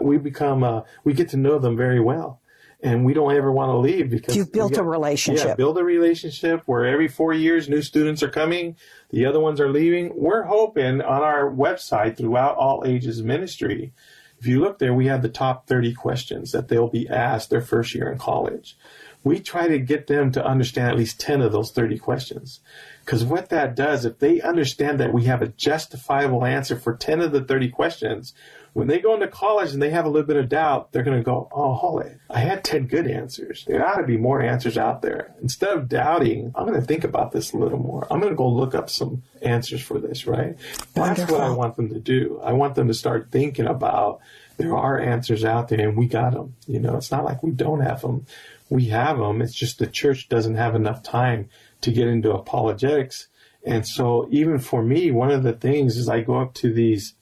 we 0.00 0.18
become 0.18 0.62
uh, 0.62 0.82
we 1.02 1.12
get 1.12 1.28
to 1.30 1.36
know 1.36 1.58
them 1.58 1.76
very 1.76 1.98
well 1.98 2.40
and 2.80 3.04
we 3.04 3.12
don't 3.12 3.34
ever 3.34 3.50
want 3.50 3.70
to 3.70 3.76
leave 3.76 4.08
because 4.08 4.36
you've 4.36 4.52
built 4.52 4.74
get, 4.74 4.80
a 4.80 4.84
relationship. 4.84 5.46
Yeah, 5.48 5.54
build 5.56 5.78
a 5.78 5.82
relationship 5.82 6.62
where 6.66 6.86
every 6.86 7.08
four 7.08 7.32
years 7.32 7.68
new 7.68 7.82
students 7.82 8.22
are 8.22 8.30
coming, 8.30 8.76
the 9.10 9.26
other 9.26 9.40
ones 9.40 9.60
are 9.60 9.68
leaving. 9.68 10.12
We're 10.14 10.44
hoping 10.44 11.02
on 11.02 11.22
our 11.22 11.50
website 11.50 12.16
throughout 12.16 12.54
all 12.56 12.84
ages 12.86 13.20
ministry. 13.20 13.92
If 14.38 14.46
you 14.46 14.60
look 14.60 14.78
there, 14.78 14.94
we 14.94 15.06
have 15.06 15.22
the 15.22 15.28
top 15.28 15.66
30 15.66 15.94
questions 15.94 16.52
that 16.52 16.68
they'll 16.68 16.88
be 16.88 17.08
asked 17.08 17.50
their 17.50 17.60
first 17.60 17.96
year 17.96 18.12
in 18.12 18.18
college. 18.18 18.76
We 19.24 19.40
try 19.40 19.66
to 19.66 19.80
get 19.80 20.06
them 20.06 20.30
to 20.32 20.46
understand 20.46 20.92
at 20.92 20.96
least 20.96 21.18
10 21.18 21.42
of 21.42 21.50
those 21.50 21.72
30 21.72 21.98
questions. 21.98 22.60
Because 23.08 23.24
what 23.24 23.48
that 23.48 23.74
does, 23.74 24.04
if 24.04 24.18
they 24.18 24.42
understand 24.42 25.00
that 25.00 25.14
we 25.14 25.24
have 25.24 25.40
a 25.40 25.48
justifiable 25.48 26.44
answer 26.44 26.76
for 26.76 26.94
10 26.94 27.22
of 27.22 27.32
the 27.32 27.42
30 27.42 27.70
questions, 27.70 28.34
when 28.74 28.86
they 28.86 28.98
go 28.98 29.14
into 29.14 29.28
college 29.28 29.72
and 29.72 29.80
they 29.80 29.88
have 29.88 30.04
a 30.04 30.10
little 30.10 30.26
bit 30.26 30.36
of 30.36 30.50
doubt, 30.50 30.92
they're 30.92 31.02
going 31.02 31.16
to 31.16 31.24
go, 31.24 31.48
oh, 31.50 31.72
holy, 31.72 32.10
I 32.28 32.40
had 32.40 32.64
10 32.64 32.86
good 32.86 33.06
answers. 33.06 33.64
There 33.66 33.82
ought 33.82 33.96
to 33.96 34.06
be 34.06 34.18
more 34.18 34.42
answers 34.42 34.76
out 34.76 35.00
there. 35.00 35.34
Instead 35.40 35.70
of 35.70 35.88
doubting, 35.88 36.52
I'm 36.54 36.66
going 36.66 36.78
to 36.78 36.86
think 36.86 37.02
about 37.02 37.32
this 37.32 37.54
a 37.54 37.56
little 37.56 37.78
more. 37.78 38.06
I'm 38.10 38.20
going 38.20 38.32
to 38.34 38.36
go 38.36 38.46
look 38.46 38.74
up 38.74 38.90
some 38.90 39.22
answers 39.40 39.80
for 39.80 39.98
this, 39.98 40.26
right? 40.26 40.58
That's 40.92 41.20
what 41.30 41.40
I 41.40 41.48
want 41.48 41.76
them 41.76 41.88
to 41.88 42.00
do. 42.00 42.38
I 42.44 42.52
want 42.52 42.74
them 42.74 42.88
to 42.88 42.94
start 42.94 43.28
thinking 43.30 43.66
about 43.66 44.20
there 44.58 44.76
are 44.76 45.00
answers 45.00 45.46
out 45.46 45.68
there 45.68 45.88
and 45.88 45.96
we 45.96 46.08
got 46.08 46.34
them. 46.34 46.56
You 46.66 46.80
know, 46.80 46.98
it's 46.98 47.10
not 47.10 47.24
like 47.24 47.42
we 47.42 47.52
don't 47.52 47.80
have 47.80 48.02
them. 48.02 48.26
We 48.68 48.88
have 48.88 49.16
them. 49.16 49.40
It's 49.40 49.54
just 49.54 49.78
the 49.78 49.86
church 49.86 50.28
doesn't 50.28 50.56
have 50.56 50.74
enough 50.74 51.02
time 51.02 51.48
to 51.80 51.92
get 51.92 52.08
into 52.08 52.32
apologetics. 52.32 53.28
And 53.64 53.86
so, 53.86 54.28
even 54.30 54.58
for 54.58 54.82
me, 54.82 55.10
one 55.10 55.30
of 55.30 55.42
the 55.42 55.52
things 55.52 55.96
is 55.96 56.08
I 56.08 56.20
go 56.20 56.40
up 56.40 56.54
to 56.54 56.72
these 56.72 57.14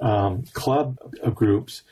um, 0.00 0.44
club 0.52 0.98
groups, 1.34 1.82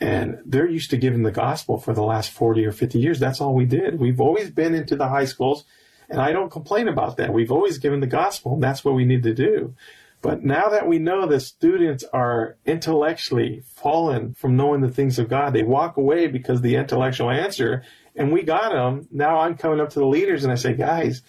and 0.00 0.38
they're 0.44 0.68
used 0.68 0.90
to 0.90 0.96
giving 0.96 1.22
the 1.22 1.30
gospel 1.30 1.78
for 1.78 1.94
the 1.94 2.02
last 2.02 2.30
40 2.30 2.64
or 2.66 2.72
50 2.72 2.98
years. 2.98 3.18
That's 3.18 3.40
all 3.40 3.54
we 3.54 3.64
did. 3.64 3.98
We've 3.98 4.20
always 4.20 4.50
been 4.50 4.74
into 4.74 4.94
the 4.94 5.08
high 5.08 5.24
schools, 5.24 5.64
and 6.08 6.20
I 6.20 6.32
don't 6.32 6.50
complain 6.50 6.88
about 6.88 7.16
that. 7.16 7.32
We've 7.32 7.50
always 7.50 7.78
given 7.78 8.00
the 8.00 8.06
gospel, 8.06 8.54
and 8.54 8.62
that's 8.62 8.84
what 8.84 8.94
we 8.94 9.04
need 9.04 9.22
to 9.24 9.34
do. 9.34 9.74
But 10.22 10.42
now 10.42 10.68
that 10.70 10.88
we 10.88 10.98
know 10.98 11.26
that 11.26 11.40
students 11.40 12.04
are 12.12 12.56
intellectually 12.64 13.62
fallen 13.74 14.34
from 14.34 14.56
knowing 14.56 14.80
the 14.80 14.90
things 14.90 15.18
of 15.18 15.28
God, 15.28 15.52
they 15.52 15.62
walk 15.62 15.96
away 15.96 16.26
because 16.26 16.60
the 16.60 16.76
intellectual 16.76 17.30
answer, 17.30 17.82
and 18.14 18.32
we 18.32 18.42
got 18.42 18.72
them. 18.72 19.08
Now 19.12 19.40
I'm 19.40 19.56
coming 19.56 19.80
up 19.80 19.90
to 19.90 19.98
the 19.98 20.06
leaders 20.06 20.42
and 20.42 20.52
I 20.52 20.56
say, 20.56 20.74
guys, 20.74 21.22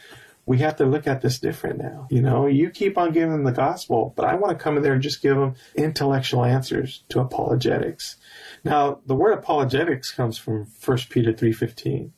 we 0.48 0.60
have 0.60 0.78
to 0.78 0.86
look 0.86 1.06
at 1.06 1.22
this 1.22 1.40
different 1.40 1.78
now. 1.78 2.08
You 2.10 2.22
know, 2.22 2.48
you 2.48 2.70
keep 2.70 2.98
on 2.98 3.12
giving 3.12 3.32
them 3.32 3.44
the 3.44 3.52
gospel, 3.52 4.14
but 4.16 4.26
I 4.26 4.36
want 4.36 4.58
to 4.58 4.64
come 4.64 4.78
in 4.78 4.82
there 4.82 4.94
and 4.94 5.02
just 5.02 5.22
give 5.22 5.36
them 5.36 5.56
intellectual 5.76 6.46
answers 6.46 7.04
to 7.10 7.20
apologetics. 7.20 8.16
Now, 8.64 9.02
the 9.06 9.14
word 9.14 9.34
apologetics 9.34 10.10
comes 10.12 10.38
from 10.38 10.68
1 10.84 10.98
Peter 11.10 11.34
3:15. 11.34 12.12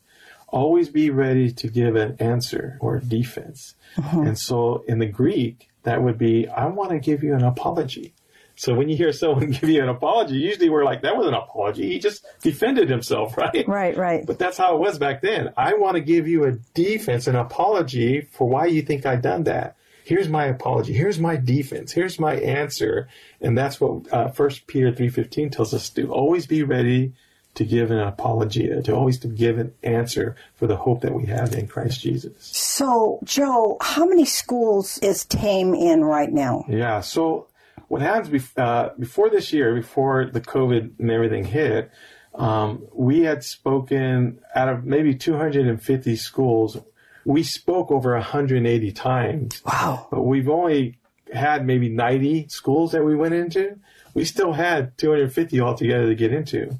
Always 0.48 0.88
be 0.88 1.10
ready 1.10 1.50
to 1.50 1.68
give 1.68 1.96
an 1.96 2.16
answer 2.20 2.78
or 2.80 3.00
defense. 3.00 3.74
Uh-huh. 3.98 4.20
And 4.20 4.38
so 4.38 4.84
in 4.86 5.00
the 5.00 5.06
Greek, 5.06 5.68
that 5.82 6.02
would 6.02 6.16
be 6.16 6.46
I 6.48 6.66
want 6.66 6.90
to 6.90 7.00
give 7.00 7.24
you 7.24 7.34
an 7.34 7.44
apology. 7.44 8.14
So 8.60 8.74
when 8.74 8.90
you 8.90 8.96
hear 8.96 9.10
someone 9.10 9.50
give 9.52 9.70
you 9.70 9.82
an 9.82 9.88
apology, 9.88 10.34
usually 10.34 10.68
we're 10.68 10.84
like, 10.84 11.00
that 11.00 11.16
was 11.16 11.26
an 11.26 11.32
apology. 11.32 11.88
He 11.88 11.98
just 11.98 12.26
defended 12.42 12.90
himself, 12.90 13.38
right? 13.38 13.66
Right, 13.66 13.96
right. 13.96 14.26
But 14.26 14.38
that's 14.38 14.58
how 14.58 14.76
it 14.76 14.80
was 14.80 14.98
back 14.98 15.22
then. 15.22 15.54
I 15.56 15.74
want 15.74 15.94
to 15.94 16.02
give 16.02 16.28
you 16.28 16.44
a 16.44 16.52
defense, 16.74 17.26
an 17.26 17.36
apology 17.36 18.20
for 18.20 18.46
why 18.46 18.66
you 18.66 18.82
think 18.82 19.06
I 19.06 19.16
done 19.16 19.44
that. 19.44 19.76
Here's 20.04 20.28
my 20.28 20.44
apology. 20.44 20.92
Here's 20.92 21.18
my 21.18 21.36
defense. 21.36 21.92
Here's 21.92 22.18
my 22.18 22.34
answer. 22.34 23.08
And 23.40 23.56
that's 23.56 23.80
what 23.80 24.12
uh, 24.12 24.28
First 24.28 24.66
Peter 24.66 24.92
3.15 24.92 25.52
tells 25.52 25.72
us 25.72 25.88
to. 25.90 26.12
Always 26.12 26.46
be 26.46 26.62
ready 26.62 27.14
to 27.54 27.64
give 27.64 27.90
an 27.90 27.98
apology, 27.98 28.68
to 28.82 28.94
always 28.94 29.18
to 29.20 29.28
give 29.28 29.58
an 29.58 29.72
answer 29.82 30.36
for 30.56 30.66
the 30.66 30.76
hope 30.76 31.00
that 31.00 31.14
we 31.14 31.26
have 31.26 31.54
in 31.54 31.66
Christ 31.66 32.02
Jesus. 32.02 32.32
So, 32.40 33.20
Joe, 33.24 33.78
how 33.80 34.04
many 34.04 34.26
schools 34.26 34.98
is 34.98 35.24
TAME 35.24 35.74
in 35.74 36.04
right 36.04 36.30
now? 36.30 36.66
Yeah, 36.68 37.00
so 37.00 37.46
what 37.90 38.02
happens 38.02 38.52
uh, 38.56 38.90
before 38.96 39.30
this 39.30 39.52
year, 39.52 39.74
before 39.74 40.26
the 40.26 40.40
COVID 40.40 41.00
and 41.00 41.10
everything 41.10 41.42
hit, 41.44 41.90
um, 42.36 42.86
we 42.94 43.22
had 43.22 43.42
spoken 43.42 44.38
out 44.54 44.68
of 44.68 44.84
maybe 44.84 45.12
250 45.12 46.14
schools. 46.14 46.78
We 47.24 47.42
spoke 47.42 47.90
over 47.90 48.12
180 48.12 48.92
times. 48.92 49.60
Wow. 49.66 50.06
But 50.08 50.22
we've 50.22 50.48
only 50.48 50.98
had 51.34 51.66
maybe 51.66 51.88
90 51.88 52.46
schools 52.46 52.92
that 52.92 53.04
we 53.04 53.16
went 53.16 53.34
into. 53.34 53.80
We 54.14 54.24
still 54.24 54.52
had 54.52 54.96
250 54.96 55.60
altogether 55.60 56.06
to 56.06 56.14
get 56.14 56.32
into. 56.32 56.78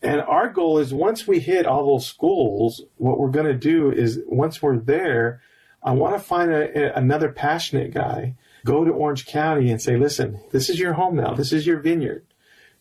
And 0.00 0.20
our 0.20 0.48
goal 0.48 0.78
is 0.78 0.94
once 0.94 1.26
we 1.26 1.40
hit 1.40 1.66
all 1.66 1.84
those 1.84 2.06
schools, 2.06 2.82
what 2.98 3.18
we're 3.18 3.32
going 3.32 3.46
to 3.46 3.54
do 3.54 3.90
is 3.90 4.20
once 4.28 4.62
we're 4.62 4.78
there, 4.78 5.42
I 5.82 5.90
want 5.90 6.14
to 6.14 6.22
find 6.22 6.52
a, 6.52 6.92
a, 6.94 6.98
another 7.00 7.32
passionate 7.32 7.92
guy 7.92 8.36
go 8.66 8.84
to 8.84 8.90
Orange 8.90 9.24
County 9.24 9.70
and 9.70 9.80
say, 9.80 9.96
listen, 9.96 10.40
this 10.50 10.68
is 10.68 10.78
your 10.78 10.92
home 10.94 11.16
now. 11.16 11.32
This 11.32 11.52
is 11.52 11.66
your 11.66 11.78
vineyard. 11.78 12.26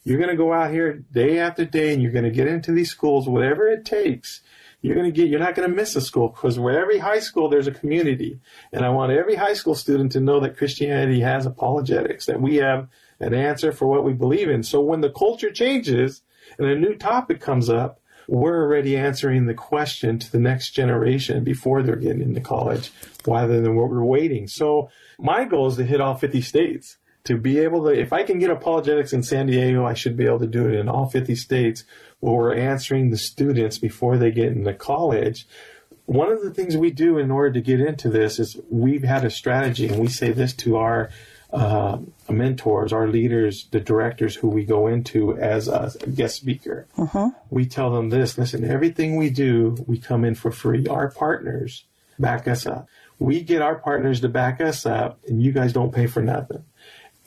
You're 0.04 0.18
going 0.18 0.30
to 0.30 0.36
go 0.36 0.52
out 0.52 0.72
here 0.72 1.04
day 1.12 1.40
after 1.40 1.64
day 1.64 1.94
and 1.94 2.02
you're 2.02 2.12
going 2.12 2.26
to 2.26 2.32
get 2.32 2.48
into 2.48 2.72
these 2.72 2.92
schools, 2.92 3.30
whatever 3.30 3.68
it 3.68 3.86
takes. 3.86 4.42
You're 4.82 4.96
going 4.96 5.12
to 5.12 5.16
get, 5.16 5.30
you're 5.30 5.40
not 5.40 5.56
going 5.56 5.70
to 5.70 5.76
miss 5.76 5.96
a 5.96 6.02
school 6.02 6.30
because 6.30 6.60
where 6.60 6.80
every 6.80 7.00
high 7.00 7.20
school, 7.20 7.50
there's 7.50 7.68
a 7.68 7.72
community. 7.72 8.40
And 8.72 8.86
I 8.86 8.90
want 8.90 9.12
every 9.12 9.36
high 9.36 9.54
school 9.54 9.74
student 9.74 10.12
to 10.12 10.20
know 10.20 10.40
that 10.42 10.58
Christianity 10.58 11.22
has 11.22 11.46
apologetics, 11.46 12.26
that 12.26 12.42
we 12.42 12.58
have 12.58 12.88
an 13.20 13.34
answer 13.34 13.72
for 13.72 13.88
what 13.88 14.04
we 14.04 14.14
believe 14.14 14.50
in. 14.50 14.62
So 14.62 14.82
when 14.82 15.02
the 15.02 15.12
culture 15.12 15.52
changes 15.52 16.22
and 16.60 16.68
a 16.68 16.78
new 16.78 16.96
topic 16.96 17.40
comes 17.40 17.70
up, 17.70 18.00
we're 18.28 18.64
already 18.64 18.98
answering 18.98 19.46
the 19.46 19.54
question 19.54 20.20
to 20.20 20.32
the 20.32 20.40
next 20.40 20.72
generation 20.72 21.44
before 21.44 21.84
they're 21.84 21.96
getting 21.96 22.22
into 22.22 22.42
college 22.42 22.92
rather 23.26 23.62
than 23.62 23.76
what 23.76 23.90
we're 23.90 24.04
waiting. 24.04 24.48
So 24.48 24.90
my 25.20 25.46
goal 25.46 25.68
is 25.68 25.78
to 25.78 25.86
hit 25.86 26.02
all 26.02 26.16
50 26.16 26.42
states. 26.42 26.98
To 27.26 27.38
be 27.38 27.58
able 27.58 27.84
to, 27.86 27.90
if 27.90 28.14
I 28.14 28.22
can 28.22 28.38
get 28.38 28.52
apologetics 28.52 29.12
in 29.12 29.24
San 29.24 29.48
Diego, 29.48 29.84
I 29.84 29.96
should 29.96 30.16
be 30.16 30.26
able 30.26 30.40
to 30.40 30.48
do 30.48 30.68
it 30.68 30.76
in 30.76 30.88
all 30.88 31.10
50 31.10 31.36
states 31.36 31.84
where 32.20 32.36
we're 32.36 32.56
answering 32.56 33.10
the 33.10 33.18
students 33.18 33.80
before 33.80 34.18
they 34.18 34.30
get 34.30 34.52
into 34.52 34.74
college. 34.76 35.48
One 36.06 36.32
of 36.32 36.44
the 36.44 36.52
things 36.52 36.78
we 36.78 36.92
do 36.92 37.18
in 37.18 37.32
order 37.32 37.52
to 37.54 37.62
get 37.62 37.82
into 37.82 38.10
this 38.10 38.38
is 38.38 38.58
we've 38.70 39.04
had 39.04 39.26
a 39.26 39.32
strategy, 39.32 39.88
and 39.88 40.00
we 40.00 40.08
say 40.08 40.32
this 40.34 40.54
to 40.54 40.78
our 40.78 41.10
uh, 41.56 41.98
mentors, 42.30 42.94
our 42.94 43.08
leaders, 43.08 43.68
the 43.72 43.80
directors 43.80 44.36
who 44.36 44.50
we 44.50 44.66
go 44.66 44.88
into 44.88 45.38
as 45.38 45.68
a 45.68 45.92
guest 46.14 46.36
speaker. 46.36 46.88
Uh-huh. 46.98 47.32
We 47.50 47.66
tell 47.66 47.92
them 47.92 48.10
this 48.10 48.38
listen, 48.38 48.64
everything 48.64 49.16
we 49.16 49.30
do, 49.30 49.78
we 49.88 49.98
come 49.98 50.26
in 50.26 50.36
for 50.36 50.52
free. 50.52 50.88
Our 50.88 51.10
partners 51.10 51.86
back 52.20 52.48
us 52.48 52.66
up 52.66 52.88
we 53.20 53.42
get 53.42 53.62
our 53.62 53.76
partners 53.76 54.22
to 54.22 54.30
back 54.30 54.62
us 54.62 54.86
up 54.86 55.20
and 55.28 55.42
you 55.42 55.52
guys 55.52 55.74
don't 55.74 55.94
pay 55.94 56.08
for 56.08 56.22
nothing. 56.22 56.64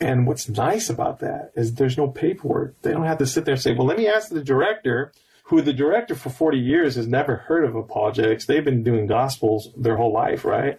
And 0.00 0.26
what's 0.26 0.48
nice 0.48 0.90
about 0.90 1.20
that 1.20 1.52
is 1.56 1.74
there's 1.74 1.96
no 1.96 2.08
paperwork. 2.08 2.80
They 2.82 2.92
don't 2.92 3.06
have 3.06 3.18
to 3.18 3.26
sit 3.26 3.44
there 3.44 3.54
and 3.54 3.62
say, 3.62 3.74
well, 3.74 3.86
let 3.86 3.96
me 3.96 4.06
ask 4.06 4.28
the 4.28 4.44
director, 4.44 5.12
who 5.44 5.60
the 5.62 5.72
director 5.72 6.14
for 6.14 6.30
40 6.30 6.58
years 6.58 6.94
has 6.96 7.08
never 7.08 7.36
heard 7.36 7.64
of 7.64 7.74
apologetics. 7.74 8.46
They've 8.46 8.64
been 8.64 8.84
doing 8.84 9.06
gospels 9.06 9.70
their 9.76 9.96
whole 9.96 10.12
life, 10.12 10.44
right? 10.44 10.78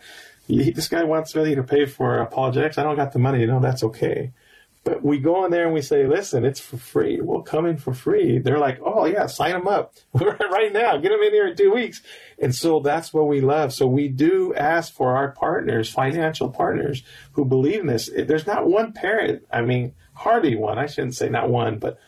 He, 0.50 0.72
this 0.72 0.88
guy 0.88 1.04
wants 1.04 1.36
me 1.36 1.54
to 1.54 1.64
pay 1.64 1.86
for 1.86 2.18
apologetics. 2.18 2.80
I 2.80 2.84
don't 2.84 2.96
got 2.96 3.14
the 3.14 3.20
money. 3.20 3.42
You 3.42 3.48
know, 3.48 3.60
that's 3.60 3.84
okay. 3.84 4.34
But 4.84 5.04
we 5.04 5.20
go 5.20 5.46
in 5.46 5.52
there 5.52 5.66
and 5.66 5.74
we 5.74 5.84
say, 5.84 6.08
listen, 6.08 6.44
it's 6.44 6.60
for 6.60 6.78
free. 6.78 7.20
We'll 7.22 7.44
come 7.44 7.68
in 7.68 7.78
for 7.78 7.94
free. 7.94 8.40
They're 8.40 8.58
like, 8.58 8.80
oh, 8.84 9.06
yeah, 9.06 9.28
sign 9.28 9.52
them 9.52 9.68
up 9.68 9.94
right 10.14 10.74
now. 10.74 10.98
Get 10.98 11.10
them 11.10 11.22
in 11.22 11.34
here 11.34 11.48
in 11.48 11.56
two 11.56 11.72
weeks. 11.72 12.02
And 12.42 12.56
so 12.56 12.80
that's 12.80 13.14
what 13.14 13.28
we 13.28 13.42
love. 13.42 13.74
So 13.74 13.86
we 13.86 14.08
do 14.08 14.56
ask 14.56 14.92
for 14.92 15.16
our 15.16 15.32
partners, 15.34 15.92
financial 15.92 16.50
partners 16.50 17.04
who 17.34 17.46
believe 17.46 17.82
in 17.82 17.88
this. 17.88 18.10
There's 18.16 18.48
not 18.48 18.68
one 18.68 18.94
parent, 18.94 19.44
I 19.52 19.62
mean, 19.62 19.94
hardly 20.14 20.56
one. 20.56 20.80
I 20.80 20.88
shouldn't 20.88 21.16
say 21.16 21.30
not 21.30 21.50
one, 21.50 21.78
but 21.78 22.00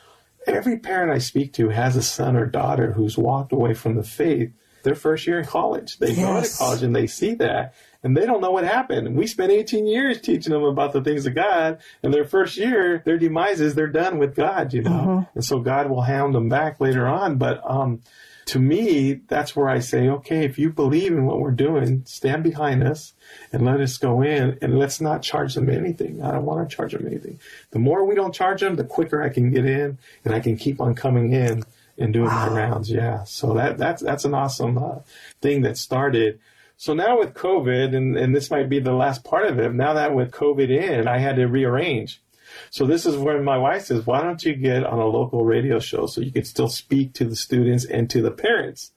every 0.48 0.80
parent 0.80 1.12
I 1.12 1.20
speak 1.20 1.54
to 1.54 1.70
has 1.70 1.96
a 1.96 2.02
son 2.02 2.36
or 2.36 2.48
daughter 2.48 2.94
who's 2.94 3.18
walked 3.18 3.52
away 3.52 3.76
from 3.76 3.96
the 3.96 4.04
faith 4.04 4.52
their 4.84 4.96
first 4.96 5.28
year 5.28 5.40
in 5.40 5.46
college. 5.46 6.00
They 6.00 6.14
yes. 6.14 6.18
go 6.18 6.42
to 6.42 6.58
college 6.58 6.84
and 6.84 6.96
they 6.96 7.08
see 7.08 7.36
that 7.36 7.76
and 8.03 8.17
they 8.17 8.25
don't 8.25 8.41
know 8.41 8.51
what 8.51 8.63
happened. 8.63 9.15
We 9.15 9.27
spent 9.27 9.51
18 9.51 9.86
years 9.86 10.22
teaching 10.22 10.53
them 10.53 10.63
about 10.63 10.93
the 10.93 11.01
things 11.01 11.25
of 11.25 11.36
God, 11.36 11.79
and 12.01 12.13
their 12.13 12.25
first 12.25 12.58
year, 12.58 13.01
their 13.05 13.17
demise 13.17 13.62
is 13.62 13.75
they're 13.75 13.88
done 13.88 14.17
with 14.17 14.36
God, 14.36 14.74
you 14.74 14.81
know, 14.81 14.91
uh-huh. 14.91 15.25
and 15.36 15.46
so 15.46 15.60
God 15.60 15.89
will 15.89 16.01
hound 16.01 16.36
them 16.36 16.50
back 16.50 16.79
later 16.79 17.08
on. 17.08 17.38
But 17.38 17.62
um, 17.63 18.01
to 18.48 18.60
me, 18.60 19.22
that's 19.27 19.55
where 19.55 19.70
I 19.70 19.79
say, 19.79 20.10
okay, 20.10 20.43
if 20.43 20.58
you 20.58 20.72
believe 20.72 21.12
in 21.12 21.25
what 21.25 21.39
we're 21.39 21.51
doing, 21.51 22.03
stand 22.05 22.43
behind 22.43 22.84
us 22.84 23.13
and 23.53 23.63
let 23.63 23.79
us 23.79 23.98
go 23.98 24.22
in, 24.22 24.58
and 24.62 24.79
let's 24.79 25.00
not 25.00 25.22
charge 25.22 25.53
them 25.53 25.70
anything. 25.70 26.22
I 26.22 26.31
don't 26.31 26.46
want 26.46 26.67
to 26.67 26.75
charge 26.75 26.93
them 26.93 27.05
anything. 27.05 27.39
The 27.70 27.79
more 27.79 28.05
we 28.05 28.15
don't 28.15 28.34
charge 28.34 28.62
them, 28.62 28.75
the 28.75 28.84
quicker 28.84 29.22
I 29.22 29.29
can 29.29 29.51
get 29.51 29.65
in, 29.65 30.00
and 30.25 30.34
I 30.34 30.39
can 30.39 30.58
keep 30.58 30.81
on 30.81 30.96
coming 30.96 31.34
in 31.34 31.63
and 31.98 32.13
doing 32.13 32.25
wow. 32.25 32.50
my 32.50 32.55
rounds. 32.55 32.89
Yeah, 32.89 33.24
so 33.24 33.53
that 33.53 33.77
that's 33.77 34.01
that's 34.01 34.25
an 34.25 34.34
awesome 34.34 34.77
uh, 34.77 35.00
thing 35.41 35.62
that 35.62 35.77
started. 35.77 36.39
So 36.82 36.96
now 36.96 37.20
with 37.20 37.36
COVID, 37.36 37.96
and, 37.96 38.18
and 38.18 38.36
this 38.36 38.50
might 38.50 38.68
be 38.68 38.80
the 38.80 38.92
last 38.92 39.24
part 39.24 39.46
of 39.46 39.60
it, 39.60 39.72
now 39.72 39.94
that 39.94 40.16
with 40.16 40.32
COVID 40.32 40.72
in, 40.72 41.08
I 41.08 41.20
had 41.20 41.36
to 41.36 41.46
rearrange. 41.46 42.24
So 42.72 42.88
this 42.88 43.06
is 43.06 43.16
where 43.18 43.40
my 43.40 43.60
wife 43.60 43.86
says, 43.86 44.08
why 44.08 44.24
don't 44.24 44.44
you 44.44 44.56
get 44.56 44.84
on 44.84 44.98
a 44.98 45.06
local 45.06 45.46
radio 45.46 45.78
show 45.78 46.08
so 46.08 46.22
you 46.22 46.32
can 46.32 46.44
still 46.44 46.70
speak 46.70 47.14
to 47.14 47.26
the 47.26 47.36
students 47.36 47.86
and 47.86 48.10
to 48.10 48.24
the 48.24 48.32
parents? 48.32 48.94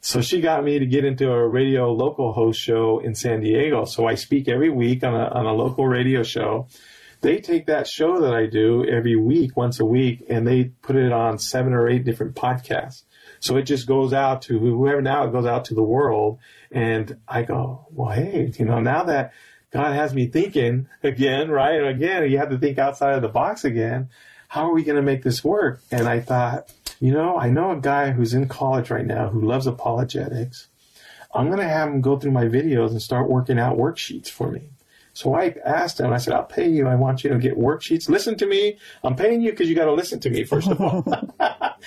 So 0.00 0.20
she 0.20 0.40
got 0.40 0.62
me 0.62 0.78
to 0.78 0.86
get 0.86 1.04
into 1.04 1.32
a 1.32 1.48
radio 1.48 1.92
local 1.92 2.32
host 2.32 2.60
show 2.60 3.00
in 3.00 3.16
San 3.16 3.40
Diego. 3.40 3.86
So 3.86 4.06
I 4.06 4.14
speak 4.14 4.46
every 4.46 4.70
week 4.70 5.02
on 5.02 5.12
a, 5.12 5.24
on 5.24 5.46
a 5.46 5.52
local 5.52 5.88
radio 5.88 6.22
show. 6.22 6.68
They 7.22 7.40
take 7.40 7.66
that 7.66 7.88
show 7.88 8.20
that 8.20 8.34
I 8.34 8.46
do 8.46 8.86
every 8.86 9.16
week, 9.16 9.56
once 9.56 9.80
a 9.80 9.84
week, 9.84 10.24
and 10.28 10.46
they 10.46 10.66
put 10.80 10.94
it 10.94 11.10
on 11.10 11.40
seven 11.40 11.72
or 11.72 11.88
eight 11.88 12.04
different 12.04 12.36
podcasts. 12.36 13.02
So 13.40 13.56
it 13.56 13.62
just 13.62 13.86
goes 13.86 14.12
out 14.12 14.42
to 14.42 14.58
whoever 14.58 15.02
now 15.02 15.24
it 15.24 15.32
goes 15.32 15.46
out 15.46 15.66
to 15.66 15.74
the 15.74 15.82
world. 15.82 16.38
And 16.70 17.18
I 17.28 17.42
go, 17.42 17.86
well, 17.90 18.10
hey, 18.10 18.52
you 18.58 18.64
know, 18.64 18.80
now 18.80 19.04
that 19.04 19.32
God 19.70 19.94
has 19.94 20.14
me 20.14 20.26
thinking 20.26 20.88
again, 21.02 21.50
right? 21.50 21.84
again, 21.86 22.30
you 22.30 22.38
have 22.38 22.50
to 22.50 22.58
think 22.58 22.78
outside 22.78 23.14
of 23.14 23.22
the 23.22 23.28
box 23.28 23.64
again. 23.64 24.08
How 24.48 24.70
are 24.70 24.72
we 24.72 24.84
going 24.84 24.96
to 24.96 25.02
make 25.02 25.22
this 25.22 25.44
work? 25.44 25.82
And 25.90 26.08
I 26.08 26.20
thought, 26.20 26.72
you 27.00 27.12
know, 27.12 27.36
I 27.36 27.50
know 27.50 27.72
a 27.72 27.80
guy 27.80 28.12
who's 28.12 28.32
in 28.32 28.48
college 28.48 28.90
right 28.90 29.04
now 29.04 29.28
who 29.28 29.42
loves 29.42 29.66
apologetics. 29.66 30.68
I'm 31.34 31.46
going 31.46 31.58
to 31.58 31.68
have 31.68 31.88
him 31.88 32.00
go 32.00 32.18
through 32.18 32.30
my 32.30 32.44
videos 32.44 32.90
and 32.90 33.02
start 33.02 33.28
working 33.28 33.58
out 33.58 33.76
worksheets 33.76 34.28
for 34.28 34.50
me. 34.50 34.70
So 35.12 35.34
I 35.34 35.54
asked 35.64 35.98
him, 35.98 36.12
I 36.12 36.18
said, 36.18 36.34
I'll 36.34 36.44
pay 36.44 36.68
you. 36.68 36.86
I 36.86 36.94
want 36.94 37.24
you 37.24 37.30
to 37.30 37.38
get 37.38 37.58
worksheets. 37.58 38.08
Listen 38.08 38.36
to 38.36 38.46
me. 38.46 38.78
I'm 39.02 39.16
paying 39.16 39.40
you 39.40 39.50
because 39.50 39.66
you 39.68 39.74
got 39.74 39.86
to 39.86 39.94
listen 39.94 40.20
to 40.20 40.30
me, 40.30 40.44
first 40.44 40.68
of 40.68 40.78
all, 40.78 41.06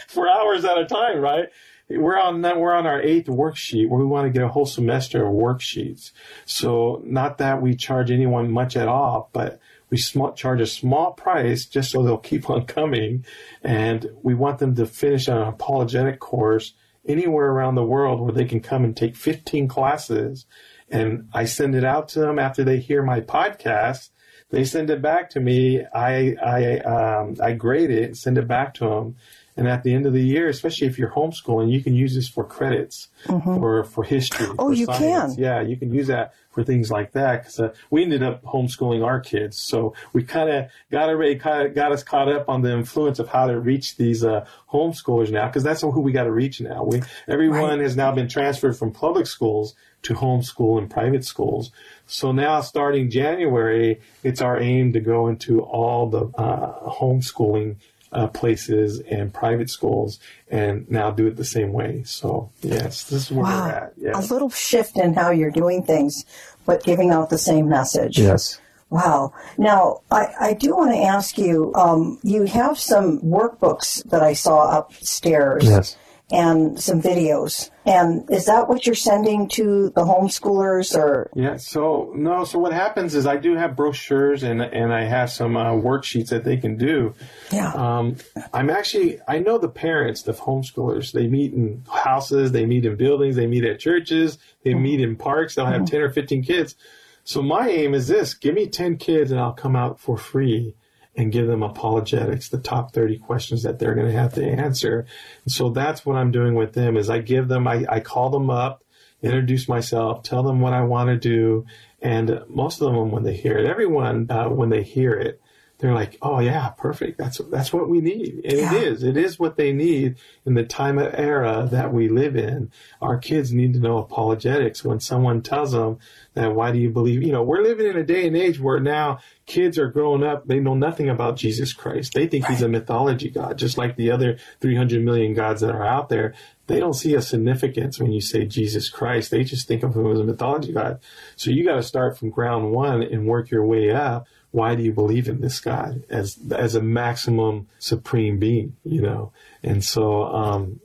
for 0.08 0.30
hours 0.30 0.66
at 0.66 0.78
a 0.78 0.86
time, 0.86 1.20
right? 1.20 1.50
We're 1.90 2.20
on 2.20 2.42
we're 2.42 2.74
on 2.74 2.86
our 2.86 3.02
eighth 3.02 3.28
worksheet 3.28 3.90
we 3.90 4.06
want 4.06 4.28
to 4.28 4.32
get 4.32 4.44
a 4.44 4.50
whole 4.50 4.68
semester 4.68 5.26
of 5.26 5.34
worksheets. 5.34 6.12
So 6.46 7.02
not 7.04 7.40
that 7.40 7.62
we 7.62 7.76
charge 7.76 8.12
anyone 8.12 8.52
much 8.52 8.78
at 8.78 8.88
all, 8.88 9.30
but 9.34 9.60
we 9.90 9.98
small, 9.98 10.34
charge 10.34 10.62
a 10.62 10.68
small 10.68 11.14
price 11.14 11.66
just 11.66 11.90
so 11.90 12.04
they'll 12.04 12.18
keep 12.20 12.48
on 12.48 12.66
coming, 12.66 13.26
and 13.64 14.08
we 14.22 14.36
want 14.36 14.60
them 14.60 14.76
to 14.76 14.86
finish 14.86 15.28
an 15.28 15.38
apologetic 15.38 16.20
course 16.20 16.74
anywhere 17.08 17.48
around 17.48 17.74
the 17.74 17.84
world 17.84 18.22
where 18.22 18.34
they 18.34 18.46
can 18.46 18.60
come 18.60 18.84
and 18.84 18.96
take 18.96 19.16
15 19.16 19.68
classes 19.68 20.46
and 20.92 21.30
I 21.34 21.46
send 21.46 21.76
it 21.76 21.84
out 21.84 22.10
to 22.10 22.20
them 22.20 22.40
after 22.40 22.64
they 22.64 22.80
hear 22.80 23.04
my 23.04 23.22
podcast. 23.22 24.10
They 24.52 24.64
send 24.64 24.90
it 24.90 25.02
back 25.02 25.30
to 25.32 25.40
me. 25.40 25.84
I 25.94 26.36
I 26.44 26.78
um, 26.80 27.36
I 27.42 27.54
grade 27.54 27.92
it 27.92 28.04
and 28.06 28.18
send 28.18 28.38
it 28.38 28.48
back 28.48 28.74
to 28.76 28.86
them, 28.86 29.16
And 29.60 29.68
at 29.68 29.84
the 29.84 29.94
end 29.94 30.06
of 30.06 30.14
the 30.14 30.24
year, 30.24 30.48
especially 30.48 30.88
if 30.88 30.98
you're 30.98 31.12
homeschooling, 31.12 31.70
you 31.70 31.84
can 31.84 31.94
use 31.94 32.16
this 32.16 32.30
for 32.30 32.46
credits 32.46 33.10
or 33.28 33.84
for 33.84 34.06
history. 34.06 34.46
Mm-hmm. 34.46 34.56
Oh, 34.58 34.70
for 34.70 34.74
you 34.74 34.86
science. 34.86 35.36
can? 35.36 35.44
Yeah, 35.44 35.62
you 35.62 35.76
can 35.76 35.94
use 35.94 36.08
that 36.08 36.34
for 36.52 36.64
things 36.64 36.90
like 36.90 37.12
that. 37.12 37.42
Because 37.42 37.60
uh, 37.60 37.74
we 37.90 38.04
ended 38.04 38.24
up 38.24 38.42
homeschooling 38.44 39.06
our 39.06 39.20
kids, 39.20 39.60
so 39.60 39.94
we 40.14 40.24
kind 40.24 40.50
of 40.50 40.68
got 40.90 41.10
already 41.10 41.36
kind 41.36 41.68
of 41.68 41.76
got 41.76 41.92
us 41.92 42.04
caught 42.04 42.30
up 42.30 42.48
on 42.48 42.62
the 42.62 42.72
influence 42.72 43.20
of 43.20 43.28
how 43.28 43.48
to 43.48 43.60
reach 43.60 43.98
these 43.98 44.24
uh, 44.24 44.48
homeschoolers 44.72 45.30
now. 45.30 45.48
Because 45.48 45.64
that's 45.64 45.82
who 45.82 46.00
we 46.00 46.14
got 46.14 46.24
to 46.24 46.32
reach 46.32 46.62
now. 46.62 46.86
We 46.86 47.02
everyone 47.28 47.82
has 47.82 47.98
now 47.98 48.14
been 48.14 48.30
transferred 48.30 48.78
from 48.78 48.92
public 48.94 49.28
schools 49.28 49.76
to 50.04 50.14
homeschool 50.14 50.78
and 50.78 50.90
private 50.90 51.26
schools. 51.26 51.72
So 52.08 52.32
now, 52.32 52.62
starting 52.62 53.10
January, 53.10 54.02
it's 54.24 54.42
our 54.42 54.60
aim 54.60 54.94
to 54.94 55.00
go 55.00 55.28
into 55.28 55.62
all 55.62 56.10
the 56.10 56.26
uh, 56.38 56.90
homeschooling 56.90 57.76
uh, 58.12 58.28
places 58.28 59.00
and 59.02 59.34
private 59.34 59.70
schools, 59.70 60.20
and 60.50 60.90
now 60.90 61.12
do 61.12 61.28
it 61.28 61.36
the 61.36 61.46
same 61.46 61.74
way. 61.74 62.04
So 62.06 62.52
yes, 62.62 63.04
this 63.04 63.24
is 63.24 63.32
where 63.32 63.44
we're 63.44 63.70
at. 63.70 63.94
Yes. 63.98 64.30
A 64.30 64.34
little 64.34 64.50
shift 64.50 64.98
in 64.98 65.14
how 65.14 65.32
you're 65.32 65.52
doing 65.52 65.84
things, 65.84 66.26
but 66.66 66.84
giving 66.84 67.12
out 67.12 67.30
the 67.30 67.38
same 67.38 67.70
message. 67.70 68.18
Yes. 68.18 68.60
Wow. 68.90 69.34
Now, 69.58 70.02
I, 70.10 70.34
I 70.40 70.54
do 70.54 70.76
want 70.76 70.94
to 70.94 71.00
ask 71.00 71.38
you 71.38 71.72
um, 71.76 72.18
you 72.24 72.46
have 72.46 72.80
some 72.80 73.20
workbooks 73.20 74.04
that 74.10 74.24
I 74.24 74.34
saw 74.34 74.80
upstairs. 74.80 75.66
Yes. 75.66 75.96
And 76.32 76.80
some 76.80 77.02
videos. 77.02 77.72
And 77.88 78.30
is 78.30 78.46
that 78.46 78.70
what 78.70 78.86
you're 78.86 78.94
sending 78.94 79.48
to 79.50 79.90
the 79.90 80.02
homeschoolers 80.02 80.96
or? 80.96 81.32
Yeah. 81.34 81.58
So 81.58 82.12
no. 82.16 82.44
So 82.44 82.60
what 82.60 82.72
happens 82.72 83.16
is 83.16 83.26
I 83.26 83.38
do 83.38 83.56
have 83.56 83.76
brochures 83.76 84.44
and 84.44 84.62
and 84.62 84.94
I 84.94 85.06
have 85.06 85.32
some 85.32 85.58
uh, 85.58 85.72
worksheets 85.72 86.30
that 86.30 86.44
they 86.44 86.58
can 86.58 86.78
do. 86.78 87.16
Yeah. 87.52 87.74
Um, 87.74 88.18
I'm 88.54 88.70
actually 88.70 89.20
I 89.28 89.40
know 89.40 89.58
the 89.58 89.70
parents, 89.70 90.22
the 90.22 90.34
homeschoolers. 90.34 91.14
They 91.14 91.26
meet 91.26 91.54
in 91.54 91.84
houses, 91.92 92.52
they 92.52 92.68
meet 92.68 92.86
in 92.86 92.96
buildings, 92.96 93.36
they 93.36 93.48
meet 93.48 93.66
at 93.66 93.80
churches, 93.80 94.38
they 94.64 94.76
meet 94.76 95.02
in 95.02 95.16
parks. 95.16 95.56
They'll 95.56 95.66
have 95.66 95.86
ten 95.86 96.02
or 96.02 96.12
fifteen 96.12 96.44
kids. 96.44 96.76
So 97.24 97.42
my 97.42 97.70
aim 97.70 97.96
is 97.96 98.08
this: 98.08 98.36
give 98.36 98.54
me 98.54 98.68
ten 98.68 98.98
kids, 98.98 99.32
and 99.32 99.40
I'll 99.40 99.54
come 99.54 99.76
out 99.76 100.00
for 100.00 100.16
free 100.16 100.76
and 101.16 101.32
give 101.32 101.48
them 101.48 101.64
apologetics, 101.64 102.50
the 102.50 102.58
top 102.58 102.94
30 102.94 103.18
questions 103.20 103.64
that 103.64 103.80
they're 103.80 103.96
going 103.96 104.08
to 104.08 104.18
have 104.18 104.34
to 104.36 104.46
answer. 104.46 105.06
And 105.44 105.52
so 105.52 105.70
that's 105.70 106.06
what 106.06 106.16
I'm 106.16 106.32
doing 106.32 106.56
with 106.56 106.74
them 106.74 106.96
is 106.96 107.10
I 107.10 107.20
give 107.20 107.48
them, 107.48 107.68
I, 107.68 107.86
I 107.90 108.00
call 108.00 108.30
them 108.30 108.50
up, 108.50 108.84
introduce 109.22 109.68
myself, 109.68 110.24
tell 110.24 110.44
them 110.44 110.62
what 110.62 110.74
I 110.74 110.82
want 110.82 111.10
to 111.10 111.18
do. 111.18 111.66
And 112.02 112.42
most 112.48 112.82
of 112.82 112.94
them, 112.94 113.12
when 113.12 113.24
they 113.24 113.36
hear 113.36 113.58
it, 113.58 113.66
everyone, 113.66 114.28
uh, 114.30 114.48
when 114.50 114.70
they 114.70 114.84
hear 114.84 115.14
it, 115.14 115.42
they're 115.80 115.94
like, 115.94 116.18
"Oh 116.22 116.40
yeah, 116.40 116.70
perfect. 116.70 117.18
That's 117.18 117.38
that's 117.50 117.72
what 117.74 117.90
we 117.90 118.02
need." 118.02 118.42
And 118.44 118.60
Yeah. 118.60 118.76
it 118.76 118.84
is. 118.84 119.04
It 119.04 119.18
is 119.18 119.40
what 119.40 119.56
they 119.56 119.72
need 119.74 120.16
in 120.46 120.54
the 120.54 120.64
time 120.64 121.00
of 121.00 121.14
era 121.18 121.68
that 121.72 121.94
we 121.94 122.10
live 122.10 122.36
in. 122.36 122.70
Our 123.02 123.18
kids 123.18 123.54
need 123.54 123.74
to 123.74 123.80
know 123.80 123.98
apologetics. 123.98 124.84
When 124.84 125.00
someone 125.00 125.42
tells 125.42 125.72
them 125.72 125.98
that, 126.34 126.54
"Why 126.54 126.72
do 126.72 126.78
you 126.80 126.90
believe?" 126.90 127.24
You 127.24 127.32
know, 127.32 127.44
we're 127.44 127.62
living 127.64 127.88
in 127.88 127.98
a 127.98 128.04
day 128.04 128.28
and 128.28 128.36
age 128.36 128.60
where 128.60 128.80
now 128.80 129.20
kids 129.46 129.80
are 129.80 129.88
growing 129.88 130.22
up. 130.24 130.48
They 130.48 130.60
know 130.60 130.76
nothing 130.76 131.10
about 131.10 131.38
Jesus 131.38 131.74
Christ. 131.74 132.14
They 132.14 132.28
think 132.28 132.46
he's 132.46 132.62
a 132.62 132.68
mythology 132.70 133.30
god, 133.30 133.58
just 133.58 133.78
like 133.78 133.96
the 133.96 134.12
other 134.12 134.38
300 134.62 135.04
million 135.04 135.34
gods 135.34 135.62
that 135.62 135.74
are 135.74 135.86
out 135.86 136.10
there. 136.10 136.34
They 136.68 136.80
don't 136.80 136.94
see 136.94 137.16
a 137.16 137.22
significance 137.22 138.00
when 138.00 138.12
you 138.12 138.22
say 138.22 138.46
Jesus 138.46 138.90
Christ. 138.90 139.32
They 139.32 139.44
just 139.44 139.68
think 139.68 139.82
of 139.82 139.96
him 139.96 140.06
as 140.12 140.20
a 140.20 140.24
mythology 140.24 140.72
god. 140.72 141.00
So 141.36 141.50
you 141.50 141.64
got 141.64 141.76
to 141.78 141.84
start 141.84 142.18
from 142.18 142.30
ground 142.30 142.72
one 142.72 143.02
and 143.02 143.26
work 143.26 143.50
your 143.50 143.66
way 143.66 143.90
up 143.92 144.28
why 144.52 144.76
do 144.76 144.84
you 144.84 144.92
believe 144.92 145.28
in 145.28 145.42
this 145.42 145.60
God 145.60 146.04
as 146.10 146.38
as 146.56 146.76
a 146.76 146.82
maximum 146.82 147.68
supreme 147.78 148.40
being? 148.40 148.76
You 148.84 149.02
know, 149.02 149.32
and 149.64 149.84
so 149.84 150.24
um, 150.24 150.80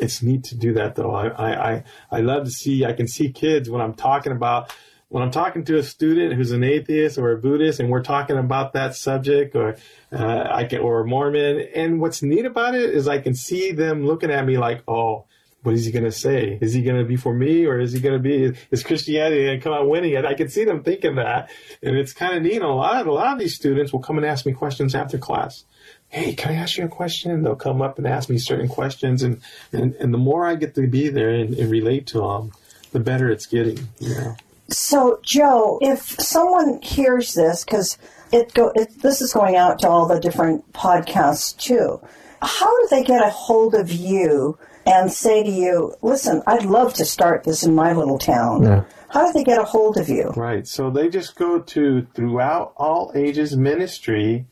it's 0.00 0.22
neat 0.22 0.44
to 0.44 0.56
do 0.56 0.72
that 0.74 0.96
though. 0.96 1.14
I, 1.14 1.74
I 1.74 1.84
I 2.10 2.20
love 2.20 2.44
to 2.44 2.50
see. 2.50 2.84
I 2.84 2.92
can 2.92 3.06
see 3.06 3.30
kids 3.30 3.70
when 3.70 3.80
I'm 3.80 3.94
talking 3.94 4.32
about 4.32 4.74
when 5.08 5.22
I'm 5.22 5.30
talking 5.30 5.64
to 5.66 5.78
a 5.78 5.82
student 5.82 6.34
who's 6.34 6.50
an 6.50 6.64
atheist 6.64 7.16
or 7.16 7.30
a 7.32 7.38
Buddhist, 7.38 7.78
and 7.78 7.90
we're 7.90 8.02
talking 8.02 8.36
about 8.36 8.72
that 8.72 8.96
subject, 8.96 9.54
or 9.54 9.76
uh, 10.12 10.48
I 10.50 10.64
can 10.64 10.80
or 10.80 11.00
a 11.00 11.06
Mormon. 11.06 11.68
And 11.74 12.00
what's 12.00 12.22
neat 12.22 12.44
about 12.44 12.74
it 12.74 12.90
is 12.90 13.06
I 13.06 13.18
can 13.18 13.34
see 13.34 13.72
them 13.72 14.04
looking 14.04 14.30
at 14.30 14.44
me 14.44 14.58
like, 14.58 14.82
oh 14.88 15.26
what 15.66 15.74
is 15.74 15.84
he 15.84 15.90
going 15.90 16.04
to 16.04 16.12
say? 16.12 16.58
Is 16.60 16.72
he 16.72 16.82
going 16.82 16.96
to 16.96 17.04
be 17.04 17.16
for 17.16 17.34
me 17.34 17.66
or 17.66 17.80
is 17.80 17.92
he 17.92 17.98
going 17.98 18.14
to 18.14 18.22
be, 18.22 18.56
is 18.70 18.84
Christianity 18.84 19.46
going 19.46 19.58
to 19.58 19.64
come 19.64 19.72
out 19.72 19.88
winning? 19.88 20.14
And 20.14 20.24
I 20.24 20.34
can 20.34 20.48
see 20.48 20.64
them 20.64 20.84
thinking 20.84 21.16
that. 21.16 21.50
And 21.82 21.96
it's 21.96 22.12
kind 22.12 22.36
of 22.36 22.42
neat. 22.44 22.62
A 22.62 22.68
lot, 22.68 23.04
a 23.04 23.12
lot 23.12 23.32
of 23.32 23.40
these 23.40 23.56
students 23.56 23.92
will 23.92 23.98
come 23.98 24.16
and 24.16 24.24
ask 24.24 24.46
me 24.46 24.52
questions 24.52 24.94
after 24.94 25.18
class. 25.18 25.64
Hey, 26.08 26.34
can 26.34 26.52
I 26.52 26.54
ask 26.54 26.78
you 26.78 26.84
a 26.84 26.88
question? 26.88 27.42
They'll 27.42 27.56
come 27.56 27.82
up 27.82 27.98
and 27.98 28.06
ask 28.06 28.30
me 28.30 28.38
certain 28.38 28.68
questions. 28.68 29.24
And, 29.24 29.42
and, 29.72 29.94
and 29.96 30.14
the 30.14 30.18
more 30.18 30.46
I 30.46 30.54
get 30.54 30.76
to 30.76 30.86
be 30.86 31.08
there 31.08 31.30
and, 31.30 31.52
and 31.52 31.68
relate 31.68 32.06
to 32.08 32.20
them, 32.20 32.52
the 32.92 33.00
better 33.00 33.28
it's 33.28 33.46
getting, 33.46 33.88
you 33.98 34.14
know. 34.14 34.36
So, 34.68 35.18
Joe, 35.24 35.80
if 35.82 36.00
someone 36.20 36.80
hears 36.80 37.34
this, 37.34 37.64
because 37.64 37.98
it 38.30 38.54
go, 38.54 38.70
it, 38.76 39.02
this 39.02 39.20
is 39.20 39.32
going 39.32 39.56
out 39.56 39.80
to 39.80 39.88
all 39.88 40.06
the 40.06 40.20
different 40.20 40.72
podcasts 40.72 41.56
too, 41.56 42.00
how 42.40 42.70
do 42.82 42.88
they 42.90 43.02
get 43.02 43.26
a 43.26 43.30
hold 43.30 43.74
of 43.74 43.90
you 43.90 44.56
and 44.86 45.12
say 45.12 45.42
to 45.42 45.50
you, 45.50 45.94
listen, 46.00 46.42
I'd 46.46 46.64
love 46.64 46.94
to 46.94 47.04
start 47.04 47.44
this 47.44 47.64
in 47.64 47.74
my 47.74 47.92
little 47.92 48.18
town? 48.18 48.62
Yeah. 48.62 48.84
How 49.08 49.26
do 49.26 49.32
they 49.32 49.44
get 49.44 49.58
a 49.60 49.64
hold 49.64 49.98
of 49.98 50.08
you? 50.08 50.30
Right. 50.36 50.66
So 50.66 50.90
they 50.90 51.08
just 51.08 51.36
go 51.36 51.60
to 51.60 52.06
throughout 52.14 52.72
all 52.76 53.12
ages 53.14 53.56
ministry.com 53.56 54.42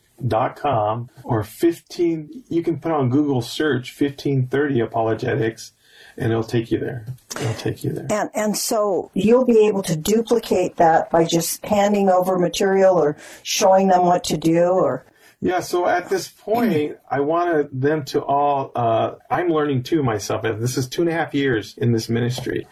or 1.23 1.45
15, 1.45 2.45
you 2.49 2.63
can 2.63 2.81
put 2.81 2.93
on 2.93 3.11
Google 3.11 3.43
search 3.43 3.91
1530 3.99 4.81
apologetics 4.81 5.73
and 6.17 6.31
it'll 6.31 6.45
take 6.45 6.71
you 6.71 6.79
there. 6.79 7.07
It'll 7.37 7.55
take 7.55 7.83
you 7.83 7.93
there. 7.93 8.07
And, 8.11 8.31
and 8.35 8.57
so 8.57 9.11
you'll 9.15 9.45
be 9.45 9.67
able 9.67 9.83
to 9.83 9.97
duplicate 9.97 10.77
that 10.77 11.11
by 11.11 11.25
just 11.25 11.65
handing 11.65 12.09
over 12.09 12.39
material 12.39 12.97
or 12.97 13.17
showing 13.43 13.89
them 13.89 14.07
what 14.07 14.25
to 14.25 14.37
do 14.37 14.63
or 14.63 15.05
Yeah, 15.45 15.61
so 15.61 15.87
at 15.87 16.09
this 16.09 16.27
point, 16.27 16.97
I 17.07 17.21
wanted 17.21 17.69
them 17.79 18.07
to 18.07 18.25
all. 18.25 18.73
Uh, 18.75 19.17
I'm 19.29 19.51
learning 19.51 19.83
too 19.83 20.03
myself. 20.03 20.41
This 20.41 20.79
is 20.79 20.89
two 20.89 21.03
and 21.03 21.11
a 21.11 21.13
half 21.13 21.35
years 21.35 21.77
in 21.77 21.93
this 21.93 22.09
ministry. 22.09 22.67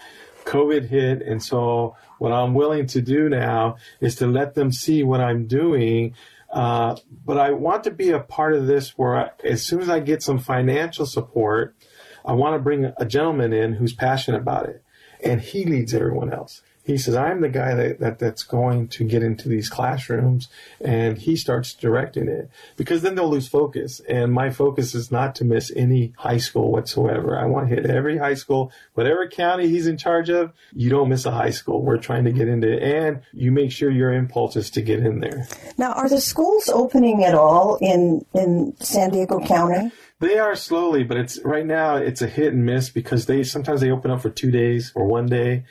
COVID 0.47 0.89
hit, 0.89 1.21
and 1.21 1.43
so 1.43 1.97
what 2.17 2.33
I'm 2.33 2.55
willing 2.55 2.87
to 2.87 3.03
do 3.03 3.29
now 3.29 3.77
is 4.01 4.15
to 4.17 4.27
let 4.27 4.55
them 4.55 4.73
see 4.73 5.03
what 5.03 5.21
I'm 5.21 5.47
doing. 5.47 6.15
Uh, 6.51 6.97
but 7.27 7.37
I 7.37 7.51
want 7.51 7.85
to 7.85 7.91
be 7.91 8.09
a 8.09 8.21
part 8.21 8.55
of 8.55 8.67
this 8.67 8.97
where, 8.97 9.17
I, 9.17 9.31
as 9.45 9.63
soon 9.67 9.83
as 9.83 9.91
I 9.91 10.01
get 10.01 10.23
some 10.23 10.39
financial 10.39 11.05
support, 11.05 11.77
I 12.25 12.33
want 12.33 12.55
to 12.55 12.59
bring 12.59 12.91
a 12.97 13.05
gentleman 13.05 13.53
in 13.53 13.75
who's 13.75 13.93
passionate 13.93 14.41
about 14.41 14.71
it, 14.71 14.83
and 15.23 15.43
he 15.43 15.67
leads 15.67 15.93
everyone 15.93 16.33
else. 16.33 16.63
He 16.85 16.99
says, 16.99 17.15
I'm 17.15 17.41
the 17.41 17.49
guy 17.49 17.75
that, 17.75 18.01
that 18.01 18.19
that's 18.19 18.43
going 18.43 18.89
to 18.89 19.05
get 19.05 19.23
into 19.23 19.49
these 19.49 19.69
classrooms 19.69 20.49
and 20.81 21.17
he 21.17 21.37
starts 21.37 21.75
directing 21.75 22.29
it 22.29 22.51
because 22.77 23.03
then 23.03 23.15
they'll 23.15 23.31
lose 23.31 23.47
focus. 23.47 24.01
And 24.09 24.33
my 24.33 24.51
focus 24.51 24.95
is 24.95 25.13
not 25.13 25.37
to 25.37 25.45
miss 25.45 25.71
any 25.77 26.13
high 26.19 26.39
school 26.39 26.73
whatsoever. 26.73 27.39
I 27.39 27.47
want 27.47 27.69
to 27.69 27.75
hit 27.75 27.87
every 27.87 28.19
high 28.19 28.35
school, 28.35 28.73
whatever 28.95 29.29
county 29.29 29.69
he's 29.69 29.87
in 29.87 29.97
charge 29.97 30.29
of, 30.29 30.53
you 30.73 30.91
don't 30.91 31.09
miss 31.09 31.25
a 31.25 31.31
high 31.31 31.51
school. 31.51 31.83
We're 31.83 31.99
trying 31.99 32.25
to 32.25 32.33
get 32.33 32.49
into 32.49 32.73
it 32.73 32.83
and 32.83 33.23
you 33.33 33.53
make 33.53 33.71
sure 33.71 33.91
your 33.91 34.13
impulse 34.13 34.57
is 34.57 34.71
to 34.71 34.83
get 34.83 35.01
in 35.01 35.21
there. 35.21 35.47
Now, 35.79 35.93
are 35.93 36.09
the 36.09 36.21
schools 36.21 36.69
opening 36.69 37.25
at 37.25 37.35
all 37.35 37.77
in 37.81 38.25
in 38.35 38.75
San 38.81 39.11
Diego 39.11 39.39
County? 39.41 39.93
They 40.23 40.39
are 40.39 40.55
slowly, 40.55 41.03
but 41.03 41.17
it's 41.17 41.41
right 41.45 41.67
now 41.67 41.97
it's 41.97 42.23
a 42.23 42.29
hit 42.29 42.53
and 42.53 42.65
miss 42.65 42.91
because 42.91 43.27
they 43.27 43.43
sometimes 43.43 43.81
they 43.81 43.91
open 43.91 44.11
up 44.11 44.23
for 44.23 44.31
two 44.31 44.51
days 44.51 44.93
or 44.95 45.07
one 45.07 45.27
day. 45.27 45.65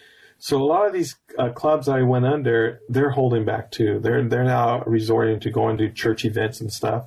So 0.44 0.58
a 0.58 0.66
lot 0.66 0.88
of 0.88 0.94
these 0.94 1.18
uh, 1.38 1.50
clubs 1.50 1.88
I 1.88 2.02
went 2.02 2.26
under, 2.26 2.82
they're 2.90 3.12
holding 3.12 3.46
back 3.46 3.70
too. 3.70 4.00
They're 4.00 4.28
they're 4.28 4.44
now 4.44 4.82
resorting 4.88 5.40
to 5.42 5.52
going 5.52 5.78
to 5.78 5.92
church 5.92 6.26
events 6.26 6.62
and 6.62 6.74
stuff. 6.74 7.06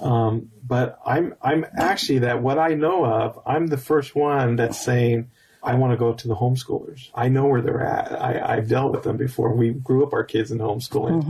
Um, 0.00 0.50
but 0.66 0.98
I'm 1.06 1.36
I'm 1.40 1.64
actually 1.78 2.18
that 2.20 2.42
what 2.42 2.58
I 2.58 2.74
know 2.74 3.04
of, 3.04 3.38
I'm 3.46 3.68
the 3.68 3.76
first 3.76 4.16
one 4.16 4.56
that's 4.56 4.84
saying 4.84 5.30
I 5.62 5.76
want 5.76 5.92
to 5.92 5.96
go 5.96 6.12
to 6.12 6.28
the 6.28 6.34
homeschoolers. 6.34 7.10
I 7.14 7.28
know 7.28 7.46
where 7.46 7.62
they're 7.62 7.86
at. 7.86 8.20
I, 8.20 8.56
I've 8.56 8.68
dealt 8.68 8.90
with 8.90 9.04
them 9.04 9.16
before. 9.16 9.54
We 9.54 9.70
grew 9.70 10.04
up 10.04 10.12
our 10.12 10.24
kids 10.24 10.50
in 10.50 10.58
homeschooling. 10.58 11.24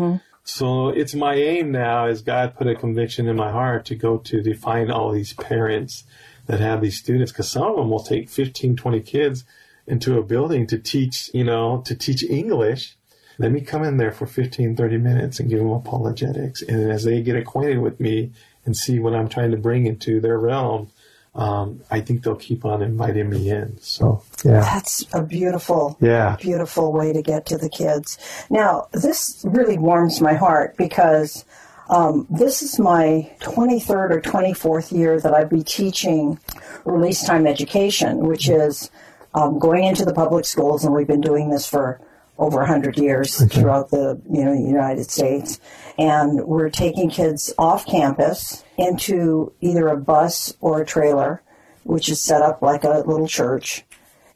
So 0.45 0.89
it's 0.89 1.15
my 1.15 1.35
aim 1.35 1.71
now 1.71 2.07
as 2.07 2.23
God 2.23 2.57
put 2.57 2.67
a 2.67 2.75
conviction 2.75 3.29
in 3.29 3.37
my 3.37 3.53
heart 3.53 3.85
to 3.87 3.95
go 3.95 4.17
to 4.17 4.41
define 4.43 4.91
all 4.91 5.13
these 5.13 5.35
parents 5.35 6.05
that 6.47 6.61
have 6.61 6.81
these 6.81 6.99
students 6.99 7.31
because 7.31 7.51
some 7.51 7.65
of 7.65 7.77
them 7.77 7.91
will 7.91 8.03
take 8.03 8.31
15, 8.31 8.75
20 8.75 9.01
kids 9.01 9.45
into 9.87 10.19
a 10.19 10.23
building 10.23 10.67
to 10.69 10.79
teach, 10.79 11.31
you 11.35 11.45
know, 11.45 11.83
to 11.87 11.95
teach 11.95 12.23
English. 12.23 12.97
Let 13.39 13.51
me 13.53 13.61
come 13.63 13.83
in 13.83 13.97
there 13.97 14.13
for 14.13 14.27
15, 14.27 14.77
30 14.77 14.99
minutes 14.99 15.41
and 15.41 15.49
give 15.49 15.59
them 15.59 15.71
apologetics. 15.71 16.63
And 16.63 16.91
as 16.91 17.05
they 17.05 17.23
get 17.23 17.37
acquainted 17.37 17.79
with 17.79 17.99
me 17.99 18.33
and 18.65 18.77
see 18.77 18.99
what 18.99 19.15
I'm 19.15 19.29
trying 19.29 19.51
to 19.53 19.57
bring 19.57 19.87
into 19.87 20.21
their 20.21 20.39
realm, 20.39 20.91
um, 21.35 21.81
I 21.91 22.01
think 22.01 22.23
they'll 22.23 22.37
keep 22.37 22.65
on 22.65 22.83
inviting 22.83 23.31
me 23.31 23.51
in. 23.51 23.79
So, 23.81 24.23
yeah. 24.45 24.61
That's 24.61 25.05
a 25.15 25.23
beautiful, 25.23 25.97
Yeah. 26.01 26.37
beautiful 26.39 26.93
way 26.93 27.13
to 27.15 27.23
get 27.23 27.47
to 27.47 27.57
the 27.57 27.71
kids. 27.71 28.19
Now, 28.51 28.89
this 28.93 29.43
really 29.49 29.79
warms 29.79 30.21
my 30.21 30.35
heart 30.35 30.77
because 30.77 31.45
Um, 31.89 32.27
this 32.31 32.63
is 32.63 32.79
my 32.79 33.31
23rd 33.41 34.13
or 34.13 34.21
24th 34.21 34.93
year 34.93 35.21
that 35.21 35.35
I'd 35.35 35.51
be 35.51 35.63
teaching 35.63 36.39
release 36.87 37.23
time 37.23 37.47
education, 37.47 38.21
which 38.27 38.49
is 38.49 38.91
um, 39.35 39.59
going 39.59 39.85
into 39.85 40.05
the 40.05 40.15
public 40.15 40.45
schools, 40.45 40.85
and 40.85 40.95
we've 40.95 41.07
been 41.07 41.21
doing 41.21 41.51
this 41.51 41.67
for 41.67 42.01
over 42.39 42.59
100 42.59 42.99
years 42.99 43.41
okay. 43.43 43.61
throughout 43.61 43.91
the 43.91 44.21
you 44.31 44.45
know 44.45 44.53
United 44.53 45.11
States. 45.11 45.61
And 45.99 46.45
we're 46.45 46.71
taking 46.71 47.11
kids 47.11 47.53
off 47.59 47.87
campus 47.87 48.65
into 48.79 49.53
either 49.61 49.89
a 49.89 49.97
bus 49.97 50.55
or 50.61 50.81
a 50.81 50.87
trailer, 50.87 51.43
which 51.85 52.09
is 52.09 52.23
set 52.23 52.43
up 52.43 52.63
like 52.63 52.85
a 52.85 53.03
little 53.07 53.29
church, 53.29 53.85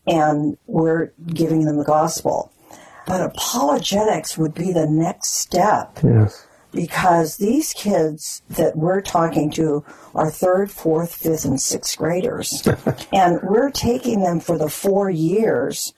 and 0.07 0.57
we're 0.67 1.13
giving 1.27 1.65
them 1.65 1.77
the 1.77 1.85
gospel. 1.85 2.53
But 3.07 3.23
apologetics 3.23 4.37
would 4.37 4.53
be 4.53 4.73
the 4.73 4.87
next 4.87 5.35
step. 5.35 5.99
Yes 6.03 6.47
because 6.77 7.39
these 7.39 7.73
kids 7.73 8.43
that 8.51 8.77
we're 8.77 9.01
talking 9.01 9.51
to 9.53 9.85
are 10.15 10.31
third, 10.31 10.71
fourth, 10.71 11.17
fifth, 11.17 11.45
and 11.45 11.61
sixth 11.61 11.99
graders. 11.99 12.69
and 13.13 13.41
we're 13.43 13.71
taking 13.71 14.23
them 14.23 14.39
for 14.39 14.59
the 14.59 14.69
four 14.69 15.11
years 15.11 15.95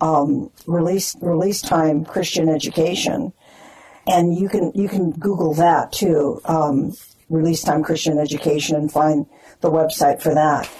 um, 0.00 0.50
release 0.66 1.16
release 1.20 1.60
time 1.60 2.04
Christian 2.04 2.48
education, 2.48 3.32
and 4.06 4.36
you 4.38 4.48
can 4.48 4.70
you 4.74 4.88
can 4.88 5.10
Google 5.10 5.54
that 5.54 5.90
too, 5.90 6.40
um, 6.44 6.92
release 7.28 7.64
time 7.64 7.82
Christian 7.82 8.18
education, 8.18 8.76
and 8.76 8.92
find 8.92 9.26
the 9.60 9.70
website 9.70 10.22
for 10.22 10.34
that. 10.34 10.70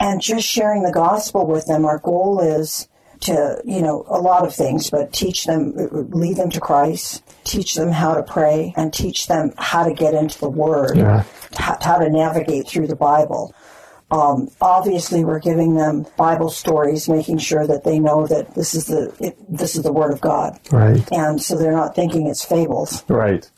And 0.00 0.20
just 0.20 0.46
sharing 0.46 0.82
the 0.82 0.92
gospel 0.92 1.46
with 1.46 1.66
them. 1.66 1.84
Our 1.84 1.98
goal 1.98 2.40
is 2.40 2.88
to 3.20 3.60
you 3.64 3.82
know 3.82 4.04
a 4.08 4.20
lot 4.20 4.46
of 4.46 4.54
things, 4.54 4.90
but 4.90 5.12
teach 5.12 5.44
them, 5.44 5.72
lead 6.10 6.36
them 6.36 6.50
to 6.50 6.60
Christ, 6.60 7.22
teach 7.44 7.74
them 7.74 7.90
how 7.90 8.14
to 8.14 8.22
pray, 8.22 8.74
and 8.76 8.92
teach 8.92 9.26
them 9.26 9.52
how 9.56 9.84
to 9.84 9.92
get 9.92 10.14
into 10.14 10.38
the 10.38 10.50
Word, 10.50 10.96
yeah. 10.96 11.24
how 11.56 11.98
to 11.98 12.08
navigate 12.10 12.68
through 12.68 12.86
the 12.86 12.96
Bible. 12.96 13.54
Um, 14.10 14.48
obviously, 14.60 15.24
we're 15.24 15.40
giving 15.40 15.74
them 15.74 16.06
Bible 16.16 16.50
stories, 16.50 17.08
making 17.08 17.38
sure 17.38 17.66
that 17.66 17.82
they 17.82 17.98
know 17.98 18.26
that 18.26 18.54
this 18.54 18.74
is 18.74 18.86
the 18.86 19.14
it, 19.18 19.36
this 19.48 19.74
is 19.74 19.82
the 19.82 19.92
Word 19.92 20.12
of 20.12 20.20
God, 20.20 20.60
right? 20.70 21.02
And 21.12 21.42
so 21.42 21.56
they're 21.56 21.72
not 21.72 21.96
thinking 21.96 22.28
it's 22.28 22.44
fables, 22.44 23.04
right? 23.08 23.48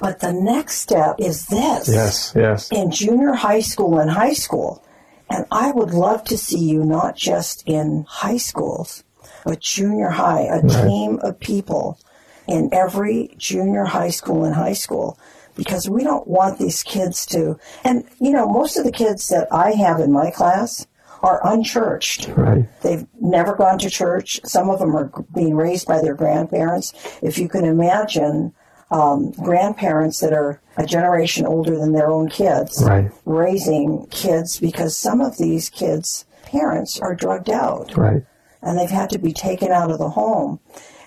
But 0.00 0.20
the 0.20 0.32
next 0.32 0.76
step 0.76 1.16
is 1.18 1.46
this. 1.46 1.88
Yes, 1.88 2.32
yes. 2.36 2.70
In 2.70 2.92
junior 2.92 3.32
high 3.32 3.60
school 3.60 3.98
and 3.98 4.08
high 4.08 4.34
school, 4.34 4.84
and 5.30 5.46
I 5.50 5.70
would 5.70 5.90
love 5.90 6.24
to 6.24 6.38
see 6.38 6.58
you 6.58 6.84
not 6.84 7.16
just 7.16 7.62
in 7.66 8.04
high 8.08 8.38
schools, 8.38 9.04
but 9.44 9.60
junior 9.60 10.10
high, 10.10 10.42
a 10.42 10.60
right. 10.60 10.84
team 10.84 11.18
of 11.22 11.38
people 11.38 11.98
in 12.46 12.70
every 12.72 13.34
junior 13.36 13.84
high 13.84 14.10
school 14.10 14.44
and 14.44 14.54
high 14.54 14.72
school 14.72 15.18
because 15.54 15.88
we 15.88 16.04
don't 16.04 16.26
want 16.26 16.58
these 16.58 16.82
kids 16.82 17.26
to. 17.26 17.58
And, 17.84 18.04
you 18.20 18.30
know, 18.30 18.48
most 18.48 18.76
of 18.76 18.84
the 18.84 18.92
kids 18.92 19.28
that 19.28 19.48
I 19.52 19.72
have 19.72 20.00
in 20.00 20.12
my 20.12 20.30
class 20.30 20.86
are 21.22 21.40
unchurched. 21.44 22.28
Right. 22.28 22.64
They've 22.82 23.06
never 23.20 23.54
gone 23.54 23.78
to 23.78 23.90
church. 23.90 24.40
Some 24.44 24.70
of 24.70 24.78
them 24.78 24.96
are 24.96 25.10
being 25.34 25.56
raised 25.56 25.86
by 25.86 26.00
their 26.00 26.14
grandparents. 26.14 26.94
If 27.22 27.38
you 27.38 27.48
can 27.48 27.64
imagine 27.64 28.54
um, 28.90 29.32
grandparents 29.32 30.20
that 30.20 30.32
are 30.32 30.60
a 30.76 30.86
generation 30.86 31.46
older 31.46 31.76
than 31.76 31.92
their 31.92 32.10
own 32.10 32.28
kids 32.28 32.82
right. 32.84 33.10
raising 33.24 34.06
kids 34.10 34.58
because 34.58 34.96
some 34.96 35.20
of 35.20 35.36
these 35.36 35.68
kids' 35.68 36.24
parents 36.42 36.98
are 37.00 37.14
drugged 37.14 37.50
out. 37.50 37.96
Right. 37.96 38.24
And 38.62 38.78
they've 38.78 38.90
had 38.90 39.10
to 39.10 39.18
be 39.18 39.32
taken 39.32 39.70
out 39.70 39.90
of 39.90 39.98
the 39.98 40.10
home. 40.10 40.60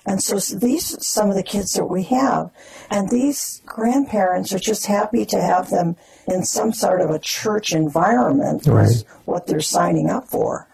And 0.04 0.22
so 0.22 0.38
these 0.56 0.94
are 0.94 1.00
some 1.00 1.28
of 1.28 1.36
the 1.36 1.42
kids 1.42 1.72
that 1.72 1.86
we 1.86 2.04
have. 2.04 2.50
And 2.90 3.08
these 3.08 3.62
grandparents 3.66 4.52
are 4.52 4.58
just 4.58 4.86
happy 4.86 5.24
to 5.26 5.40
have 5.40 5.70
them 5.70 5.96
in 6.26 6.44
some 6.44 6.72
sort 6.72 7.00
of 7.00 7.10
a 7.10 7.18
church 7.18 7.72
environment, 7.72 8.66
right. 8.66 8.86
is 8.86 9.04
what 9.26 9.46
they're 9.46 9.60
signing 9.60 10.10
up 10.10 10.28
for. 10.28 10.68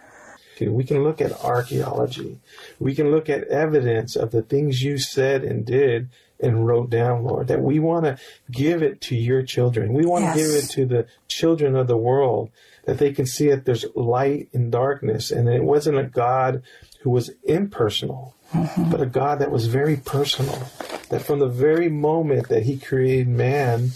We 0.61 0.83
can 0.83 1.05
look 1.05 1.21
at 1.21 1.33
archaeology. 1.45 2.41
We 2.81 2.95
can 2.95 3.13
look 3.13 3.29
at 3.29 3.45
evidence 3.45 4.17
of 4.17 4.33
the 4.33 4.43
things 4.43 4.83
you 4.83 4.99
said 4.99 5.45
and 5.45 5.65
did 5.65 6.09
and 6.41 6.67
wrote 6.67 6.91
down, 6.91 7.25
Lord, 7.25 7.49
that 7.49 7.61
we 7.61 7.79
want 7.79 8.05
to 8.05 8.19
give 8.51 8.83
it 8.83 9.01
to 9.03 9.17
your 9.17 9.43
children. 9.43 9.93
We 9.93 10.07
want 10.07 10.25
yes. 10.25 10.37
to 10.37 10.43
give 10.43 10.51
it 10.53 10.71
to 10.71 10.87
the 10.87 11.07
children 11.27 11.77
of 11.77 11.87
the 11.87 11.97
world 11.97 12.51
that 12.85 12.99
they 12.99 13.13
can 13.13 13.27
see 13.27 13.49
that 13.49 13.65
there's 13.65 13.85
light 13.95 14.49
in 14.53 14.71
darkness 14.71 15.31
and 15.31 15.47
that 15.47 15.57
it 15.57 15.65
wasn't 15.65 15.99
a 15.99 16.05
God 16.05 16.63
who 17.01 17.11
was 17.11 17.31
impersonal, 17.45 18.35
mm-hmm. 18.53 18.91
but 18.91 19.03
a 19.03 19.07
God 19.07 19.41
that 19.41 19.51
was 19.51 19.67
very 19.67 19.97
personal. 19.97 20.71
That 21.11 21.23
from 21.23 21.39
the 21.39 21.49
very 21.49 21.89
moment 21.89 22.49
that 22.49 22.63
He 22.63 22.79
created 22.79 23.29
man, 23.29 23.91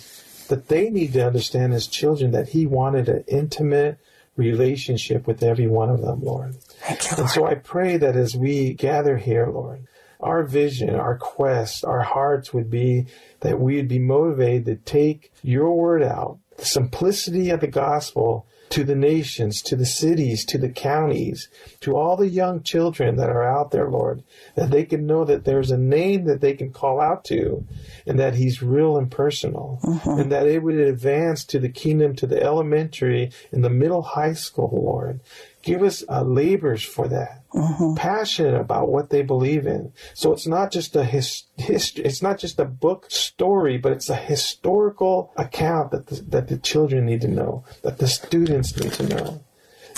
that 0.48 0.68
they 0.68 0.90
need 0.90 1.14
to 1.14 1.26
understand 1.26 1.72
as 1.72 1.86
children 1.86 2.32
that 2.32 2.50
He 2.50 2.66
wanted 2.66 3.08
an 3.08 3.24
intimate 3.28 3.98
relationship 4.36 5.26
with 5.26 5.42
every 5.42 5.66
one 5.66 5.88
of 5.88 6.00
them, 6.00 6.20
Lord. 6.22 6.54
You, 6.88 6.96
Lord. 6.96 7.18
And 7.18 7.30
so 7.30 7.46
I 7.46 7.54
pray 7.54 7.96
that 7.96 8.16
as 8.16 8.36
we 8.36 8.74
gather 8.74 9.16
here, 9.16 9.46
Lord, 9.46 9.86
our 10.22 10.44
vision, 10.44 10.94
our 10.94 11.16
quest, 11.16 11.84
our 11.84 12.02
hearts 12.02 12.52
would 12.52 12.70
be 12.70 13.06
that 13.40 13.60
we'd 13.60 13.88
be 13.88 13.98
motivated 13.98 14.66
to 14.66 14.76
take 14.76 15.32
your 15.42 15.74
word 15.74 16.02
out, 16.02 16.38
the 16.56 16.64
simplicity 16.64 17.50
of 17.50 17.60
the 17.60 17.66
gospel, 17.66 18.46
to 18.72 18.84
the 18.84 18.96
nations, 18.96 19.60
to 19.60 19.76
the 19.76 19.84
cities, 19.84 20.46
to 20.46 20.56
the 20.56 20.70
counties, 20.70 21.50
to 21.80 21.94
all 21.94 22.16
the 22.16 22.28
young 22.28 22.62
children 22.62 23.16
that 23.16 23.28
are 23.28 23.42
out 23.42 23.70
there, 23.70 23.90
Lord, 23.90 24.22
that 24.54 24.70
they 24.70 24.84
can 24.84 25.06
know 25.06 25.26
that 25.26 25.44
there's 25.44 25.70
a 25.70 25.76
name 25.76 26.24
that 26.24 26.40
they 26.40 26.54
can 26.54 26.72
call 26.72 26.98
out 26.98 27.22
to 27.26 27.66
and 28.06 28.18
that 28.18 28.34
He's 28.34 28.62
real 28.62 28.96
and 28.96 29.10
personal, 29.10 29.78
mm-hmm. 29.84 30.20
and 30.20 30.32
that 30.32 30.46
it 30.46 30.62
would 30.62 30.76
advance 30.76 31.44
to 31.46 31.58
the 31.58 31.68
kingdom, 31.68 32.16
to 32.16 32.26
the 32.26 32.42
elementary 32.42 33.30
and 33.50 33.62
the 33.62 33.68
middle 33.68 34.00
high 34.00 34.32
school, 34.32 34.70
Lord. 34.72 35.20
Give 35.62 35.82
us 35.82 36.02
uh, 36.08 36.22
labors 36.22 36.82
for 36.82 37.06
that, 37.08 37.44
mm-hmm. 37.54 37.94
passionate 37.94 38.60
about 38.60 38.88
what 38.88 39.10
they 39.10 39.22
believe 39.22 39.66
in. 39.66 39.92
So 40.14 40.32
it's 40.32 40.46
not 40.46 40.72
just 40.72 40.96
a 40.96 41.04
his, 41.04 41.44
history, 41.56 42.04
it's 42.04 42.22
not 42.22 42.38
just 42.38 42.58
a 42.58 42.64
book 42.64 43.06
story, 43.10 43.78
but 43.78 43.92
it's 43.92 44.10
a 44.10 44.16
historical 44.16 45.32
account 45.36 45.92
that 45.92 46.08
the, 46.08 46.22
that 46.22 46.48
the 46.48 46.58
children 46.58 47.06
need 47.06 47.20
to 47.20 47.28
know, 47.28 47.64
that 47.82 47.98
the 47.98 48.08
students 48.08 48.76
need 48.76 48.92
to 48.94 49.08
know. 49.08 49.44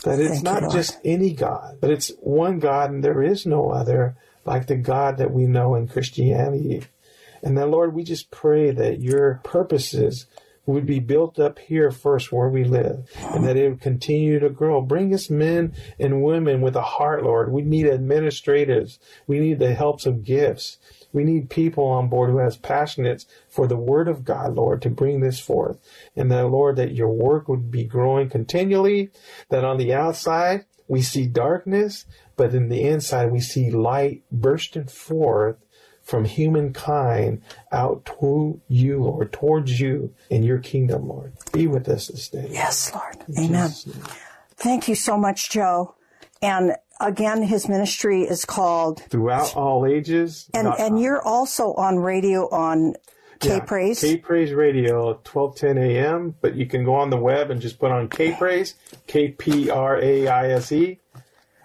That 0.04 0.20
it's 0.20 0.42
Thank 0.42 0.44
not 0.44 0.70
just 0.70 0.98
any 1.02 1.32
God, 1.32 1.78
but 1.80 1.90
it's 1.90 2.12
one 2.20 2.58
God 2.58 2.90
and 2.90 3.02
there 3.02 3.22
is 3.22 3.46
no 3.46 3.70
other 3.70 4.16
like 4.44 4.66
the 4.66 4.76
God 4.76 5.16
that 5.16 5.30
we 5.32 5.46
know 5.46 5.74
in 5.74 5.88
Christianity. 5.88 6.82
And 7.42 7.56
then, 7.56 7.70
Lord, 7.70 7.94
we 7.94 8.04
just 8.04 8.30
pray 8.30 8.70
that 8.70 9.00
your 9.00 9.40
purposes 9.44 10.26
would 10.66 10.86
be 10.86 10.98
built 10.98 11.38
up 11.38 11.58
here 11.58 11.90
first 11.90 12.32
where 12.32 12.48
we 12.48 12.64
live 12.64 13.06
and 13.16 13.44
that 13.44 13.56
it 13.56 13.68
would 13.68 13.80
continue 13.80 14.38
to 14.38 14.48
grow. 14.48 14.80
Bring 14.80 15.12
us 15.12 15.28
men 15.28 15.74
and 15.98 16.22
women 16.22 16.60
with 16.60 16.74
a 16.76 16.82
heart, 16.82 17.22
Lord. 17.22 17.52
We 17.52 17.62
need 17.62 17.86
administrators. 17.86 18.98
We 19.26 19.40
need 19.40 19.58
the 19.58 19.74
helps 19.74 20.06
of 20.06 20.24
gifts. 20.24 20.78
We 21.12 21.24
need 21.24 21.50
people 21.50 21.84
on 21.84 22.08
board 22.08 22.30
who 22.30 22.38
has 22.38 22.56
passionates 22.56 23.26
for 23.48 23.66
the 23.66 23.76
word 23.76 24.08
of 24.08 24.24
God, 24.24 24.54
Lord, 24.54 24.82
to 24.82 24.90
bring 24.90 25.20
this 25.20 25.38
forth. 25.38 25.78
And 26.16 26.30
that, 26.32 26.48
Lord, 26.48 26.76
that 26.76 26.94
your 26.94 27.10
work 27.10 27.48
would 27.48 27.70
be 27.70 27.84
growing 27.84 28.28
continually, 28.28 29.10
that 29.50 29.64
on 29.64 29.76
the 29.76 29.92
outside 29.92 30.64
we 30.88 31.02
see 31.02 31.26
darkness, 31.26 32.04
but 32.36 32.54
in 32.54 32.68
the 32.68 32.82
inside 32.82 33.30
we 33.30 33.40
see 33.40 33.70
light 33.70 34.22
bursting 34.32 34.86
forth 34.86 35.56
from 36.04 36.24
humankind 36.24 37.42
out 37.72 38.04
to 38.04 38.60
you, 38.68 39.02
Lord, 39.02 39.32
towards 39.32 39.80
you 39.80 40.14
in 40.30 40.42
your 40.42 40.58
kingdom, 40.58 41.08
Lord. 41.08 41.32
Be 41.52 41.66
with 41.66 41.88
us 41.88 42.08
this 42.08 42.28
day. 42.28 42.48
Yes, 42.50 42.92
Lord. 42.94 43.16
In 43.28 43.46
Amen. 43.46 43.70
Thank 44.56 44.86
you 44.86 44.94
so 44.94 45.16
much, 45.16 45.50
Joe. 45.50 45.94
And 46.42 46.76
again, 47.00 47.42
his 47.42 47.68
ministry 47.68 48.22
is 48.22 48.44
called 48.44 49.02
Throughout 49.04 49.56
All 49.56 49.86
Ages. 49.86 50.50
And 50.54 50.68
and 50.78 51.00
you're 51.00 51.22
also 51.22 51.72
on 51.72 51.96
radio 51.96 52.48
on 52.50 52.94
K 53.40 53.60
Praise. 53.60 54.00
K 54.00 54.18
Praise 54.18 54.52
Radio, 54.52 55.20
twelve 55.24 55.56
ten 55.56 55.78
a.m. 55.78 56.34
But 56.40 56.54
you 56.54 56.66
can 56.66 56.84
go 56.84 56.94
on 56.94 57.10
the 57.10 57.16
web 57.16 57.50
and 57.50 57.60
just 57.60 57.78
put 57.78 57.90
on 57.90 58.08
K 58.08 58.32
Praise, 58.32 58.74
K 59.06 59.28
P 59.28 59.70
R 59.70 59.98
A 60.00 60.28
I 60.28 60.50
S 60.50 60.70
E, 60.70 61.00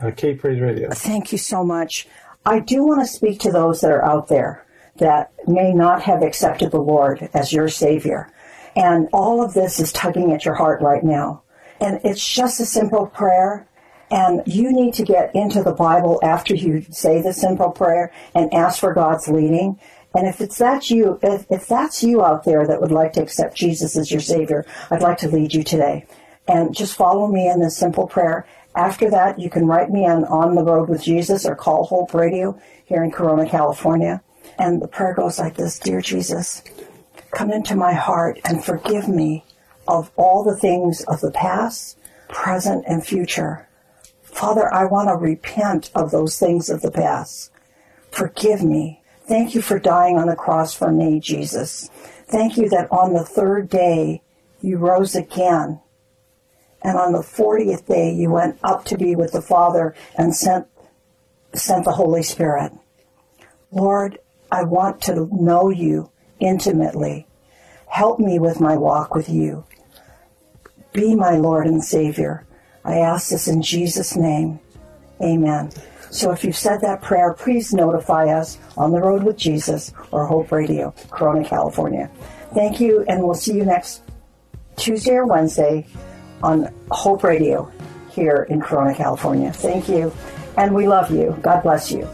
uh, 0.02 0.12
K 0.16 0.36
Praise 0.36 0.62
Radio. 0.62 0.90
Thank 0.92 1.32
you 1.32 1.38
so 1.38 1.64
much. 1.64 2.08
I 2.50 2.60
do 2.60 2.84
want 2.84 3.02
to 3.02 3.08
speak 3.08 3.40
to 3.42 3.52
those 3.52 3.82
that 3.82 3.92
are 3.92 4.04
out 4.04 4.28
there 4.28 4.66
that 4.98 5.32
may 5.48 5.72
not 5.72 6.02
have 6.02 6.24
accepted 6.24 6.72
the 6.72 6.82
Lord 6.82 7.30
as 7.32 7.54
your 7.54 7.70
Savior. 7.70 8.34
And 8.76 9.08
all 9.14 9.44
of 9.44 9.54
this 9.54 9.80
is 9.80 9.94
tugging 9.94 10.34
at 10.34 10.46
your 10.46 10.56
heart 10.56 10.82
right 10.82 11.04
now. 11.04 11.44
And 11.80 12.02
it's 12.04 12.28
just 12.28 12.60
a 12.60 12.66
simple 12.66 13.06
prayer. 13.06 13.68
And 14.10 14.42
you 14.48 14.74
need 14.74 14.96
to 14.96 15.04
get 15.04 15.36
into 15.36 15.62
the 15.62 15.74
Bible 15.74 16.20
after 16.24 16.56
you 16.56 16.84
say 16.90 17.22
the 17.22 17.34
simple 17.34 17.70
prayer 17.70 18.12
and 18.34 18.52
ask 18.52 18.80
for 18.80 18.96
God's 18.96 19.28
leading. 19.28 19.80
And 20.16 20.28
if 20.28 20.42
it's 20.42 20.58
that 20.58 20.90
you, 20.90 21.20
if, 21.22 21.46
if 21.52 21.68
that's 21.68 22.02
you 22.02 22.24
out 22.24 22.46
there 22.46 22.66
that 22.66 22.82
would 22.82 22.92
like 22.92 23.14
to 23.14 23.22
accept 23.22 23.58
Jesus 23.58 23.96
as 23.96 24.10
your 24.10 24.22
Savior, 24.22 24.66
I'd 24.90 25.04
like 25.04 25.20
to 25.20 25.30
lead 25.30 25.54
you 25.54 25.64
today. 25.64 26.08
And 26.48 26.76
just 26.76 26.98
follow 26.98 27.28
me 27.28 27.48
in 27.48 27.60
this 27.60 27.78
simple 27.78 28.08
prayer 28.08 28.48
after 28.80 29.10
that, 29.10 29.38
you 29.38 29.50
can 29.50 29.68
write 29.68 29.90
me 29.90 30.08
on 30.08 30.24
On 30.24 30.56
the 30.56 30.64
Rhode 30.64 30.88
with 30.88 31.04
Jesus 31.04 31.46
or 31.46 31.54
call 31.54 31.84
Hope 31.84 32.14
Radio 32.14 32.58
here 32.86 33.04
in 33.04 33.12
Corona, 33.12 33.48
California. 33.48 34.22
And 34.58 34.82
the 34.82 34.88
prayer 34.88 35.14
goes 35.14 35.38
like 35.38 35.58
this 35.58 35.78
Dear 35.78 36.00
Jesus, 36.00 36.64
come 37.32 37.52
into 37.52 37.76
my 37.76 37.92
heart 37.92 38.40
and 38.46 38.64
forgive 38.64 39.10
me 39.10 39.44
of 39.86 40.12
all 40.16 40.46
the 40.46 40.56
things 40.56 41.02
of 41.10 41.20
the 41.20 41.32
past, 41.32 41.98
present, 42.30 42.86
and 42.88 43.06
future. 43.06 43.68
Father, 44.24 44.74
I 44.74 44.86
want 44.86 45.10
to 45.10 45.16
repent 45.16 45.92
of 45.94 46.12
those 46.12 46.40
things 46.40 46.70
of 46.70 46.82
the 46.82 46.92
past. 46.92 47.52
Forgive 48.12 48.64
me. 48.64 49.02
Thank 49.28 49.56
you 49.56 49.62
for 49.62 49.78
dying 49.78 50.18
on 50.18 50.28
the 50.28 50.38
cross 50.38 50.74
for 50.74 50.90
me, 50.90 51.20
Jesus. 51.20 51.90
Thank 52.30 52.56
you 52.56 52.70
that 52.70 52.90
on 52.92 53.12
the 53.12 53.26
third 53.26 53.68
day 53.68 54.22
you 54.62 54.78
rose 54.78 55.16
again. 55.16 55.82
And 56.82 56.98
on 56.98 57.12
the 57.12 57.20
40th 57.20 57.86
day 57.86 58.14
you 58.14 58.32
went 58.32 58.58
up 58.64 58.86
to 58.86 58.98
be 58.98 59.16
with 59.16 59.32
the 59.34 59.42
Father 59.42 59.96
and 60.18 60.36
sent, 60.36 60.68
sent 61.54 61.86
the 61.86 61.92
Holy 61.92 62.24
Spirit. 62.24 62.72
Lord, 63.72 64.20
I 64.52 64.64
want 64.64 65.02
to 65.04 65.28
know 65.32 65.70
you 65.70 66.12
intimately. 66.40 67.28
Help 67.88 68.20
me 68.20 68.40
with 68.40 68.60
my 68.60 68.78
walk 68.78 69.14
with 69.14 69.30
you. 69.30 69.66
Be 70.94 71.16
my 71.16 71.38
Lord 71.38 71.68
and 71.68 71.84
Savior. 71.84 72.46
I 72.84 73.00
ask 73.00 73.30
this 73.30 73.48
in 73.48 73.62
Jesus' 73.62 74.16
name. 74.16 74.60
Amen. 75.22 75.72
So 76.12 76.32
if 76.32 76.44
you've 76.44 76.58
said 76.58 76.82
that 76.82 77.02
prayer, 77.02 77.34
please 77.34 77.74
notify 77.74 78.30
us 78.30 78.58
on 78.78 78.92
the 78.92 79.00
road 79.00 79.24
with 79.24 79.38
Jesus 79.38 79.94
or 80.12 80.26
Hope 80.26 80.52
Radio, 80.52 80.94
Corona, 81.12 81.48
California. 81.48 82.10
Thank 82.54 82.80
you, 82.80 83.06
and 83.08 83.24
we'll 83.24 83.36
see 83.36 83.54
you 83.54 83.66
next 83.66 84.02
Tuesday 84.76 85.14
or 85.14 85.28
Wednesday 85.28 85.86
on 86.44 86.74
Hope 86.92 87.24
Radio 87.24 87.72
here 88.12 88.48
in 88.50 88.62
Corona, 88.62 88.94
California. 88.96 89.52
Thank 89.52 89.88
you, 89.90 90.14
and 90.58 90.74
we 90.74 90.88
love 90.88 91.12
you. 91.12 91.38
God 91.42 91.64
bless 91.64 91.92
you. 91.92 92.08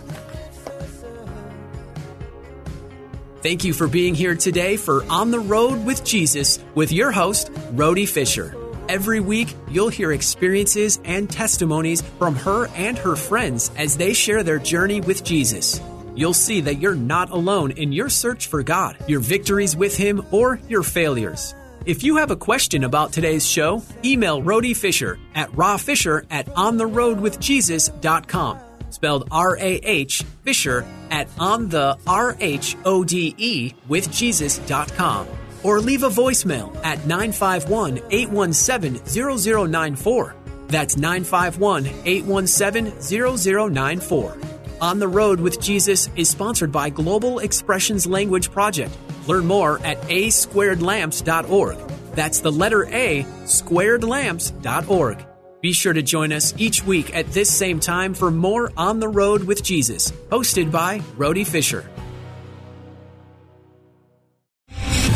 Thank 3.42 3.64
you 3.64 3.74
for 3.74 3.88
being 3.88 4.16
here 4.16 4.36
today 4.36 4.76
for 4.76 5.04
On 5.08 5.30
the 5.30 5.40
Rhode 5.40 5.86
with 5.86 6.04
Jesus 6.04 6.60
with 6.74 6.92
your 6.92 7.12
host, 7.12 7.52
Rhody 7.74 8.08
Fisher. 8.08 8.56
Every 8.90 9.20
week, 9.20 9.54
you'll 9.70 9.90
hear 9.90 10.12
experiences 10.12 11.00
and 11.04 11.30
testimonies 11.30 12.02
from 12.20 12.36
her 12.36 12.68
and 12.70 12.98
her 12.98 13.16
friends 13.16 13.72
as 13.78 13.98
they 13.98 14.14
share 14.14 14.42
their 14.42 14.60
journey 14.60 15.02
with 15.02 15.24
Jesus. 15.24 15.80
You'll 16.16 16.34
see 16.34 16.62
that 16.62 16.80
you're 16.80 16.96
not 16.96 17.30
alone 17.30 17.72
in 17.72 17.92
your 17.92 18.10
search 18.10 18.48
for 18.48 18.64
God, 18.64 18.98
your 19.08 19.20
victories 19.20 19.76
with 19.76 19.98
Him, 19.98 20.26
or 20.32 20.60
your 20.68 20.84
failures. 20.84 21.54
If 21.86 22.04
you 22.04 22.18
have 22.18 22.32
a 22.32 22.36
question 22.36 22.84
about 22.84 23.14
today's 23.14 23.48
show, 23.48 23.84
email 24.04 24.42
Rhody 24.42 24.74
Fisher 24.74 25.20
at 25.36 25.52
rawfisher 25.52 26.26
at 26.32 26.48
ontherhodewithjesus.com 26.48 28.60
spelled 28.90 29.28
R 29.30 29.56
A 29.58 29.76
H 29.84 30.24
Fisher 30.44 30.84
at 31.12 31.28
on 31.38 31.70
the 31.70 31.96
R 32.08 32.36
H 32.40 32.76
O 32.86 33.04
D 33.04 33.36
E 33.38 33.74
with 33.88 34.12
Jesus.com. 34.12 35.28
Or 35.64 35.80
leave 35.80 36.02
a 36.04 36.10
voicemail 36.10 36.76
at 36.84 37.06
951 37.06 38.00
817 38.10 39.06
0094. 39.06 40.36
That's 40.68 40.98
951 40.98 41.86
817 42.06 43.00
0094. 43.02 44.38
On 44.82 45.00
the 45.00 45.08
Rhode 45.08 45.40
with 45.40 45.62
Jesus 45.62 46.10
is 46.16 46.30
sponsored 46.30 46.72
by 46.72 46.90
Global 46.90 47.38
Expressions 47.40 48.08
Language 48.08 48.52
Project. 48.52 48.96
Learn 49.28 49.46
more 49.46 49.80
at 49.80 49.98
a 50.10 50.30
squared 50.30 50.82
lamps.org. 50.82 51.78
That's 52.14 52.40
the 52.40 52.52
letter 52.52 52.86
A, 52.86 53.24
squaredlamps.org. 53.44 55.26
Be 55.62 55.74
sure 55.74 55.94
to 55.94 56.04
join 56.04 56.32
us 56.32 56.54
each 56.58 56.86
week 56.86 57.16
at 57.16 57.32
this 57.32 57.52
same 57.52 57.80
time 57.80 58.14
for 58.14 58.30
more 58.30 58.72
On 58.78 59.00
the 59.00 59.08
Rhode 59.08 59.44
with 59.44 59.64
Jesus, 59.64 60.12
hosted 60.30 60.72
by 60.72 61.02
Rhody 61.18 61.44
Fisher. 61.44 61.90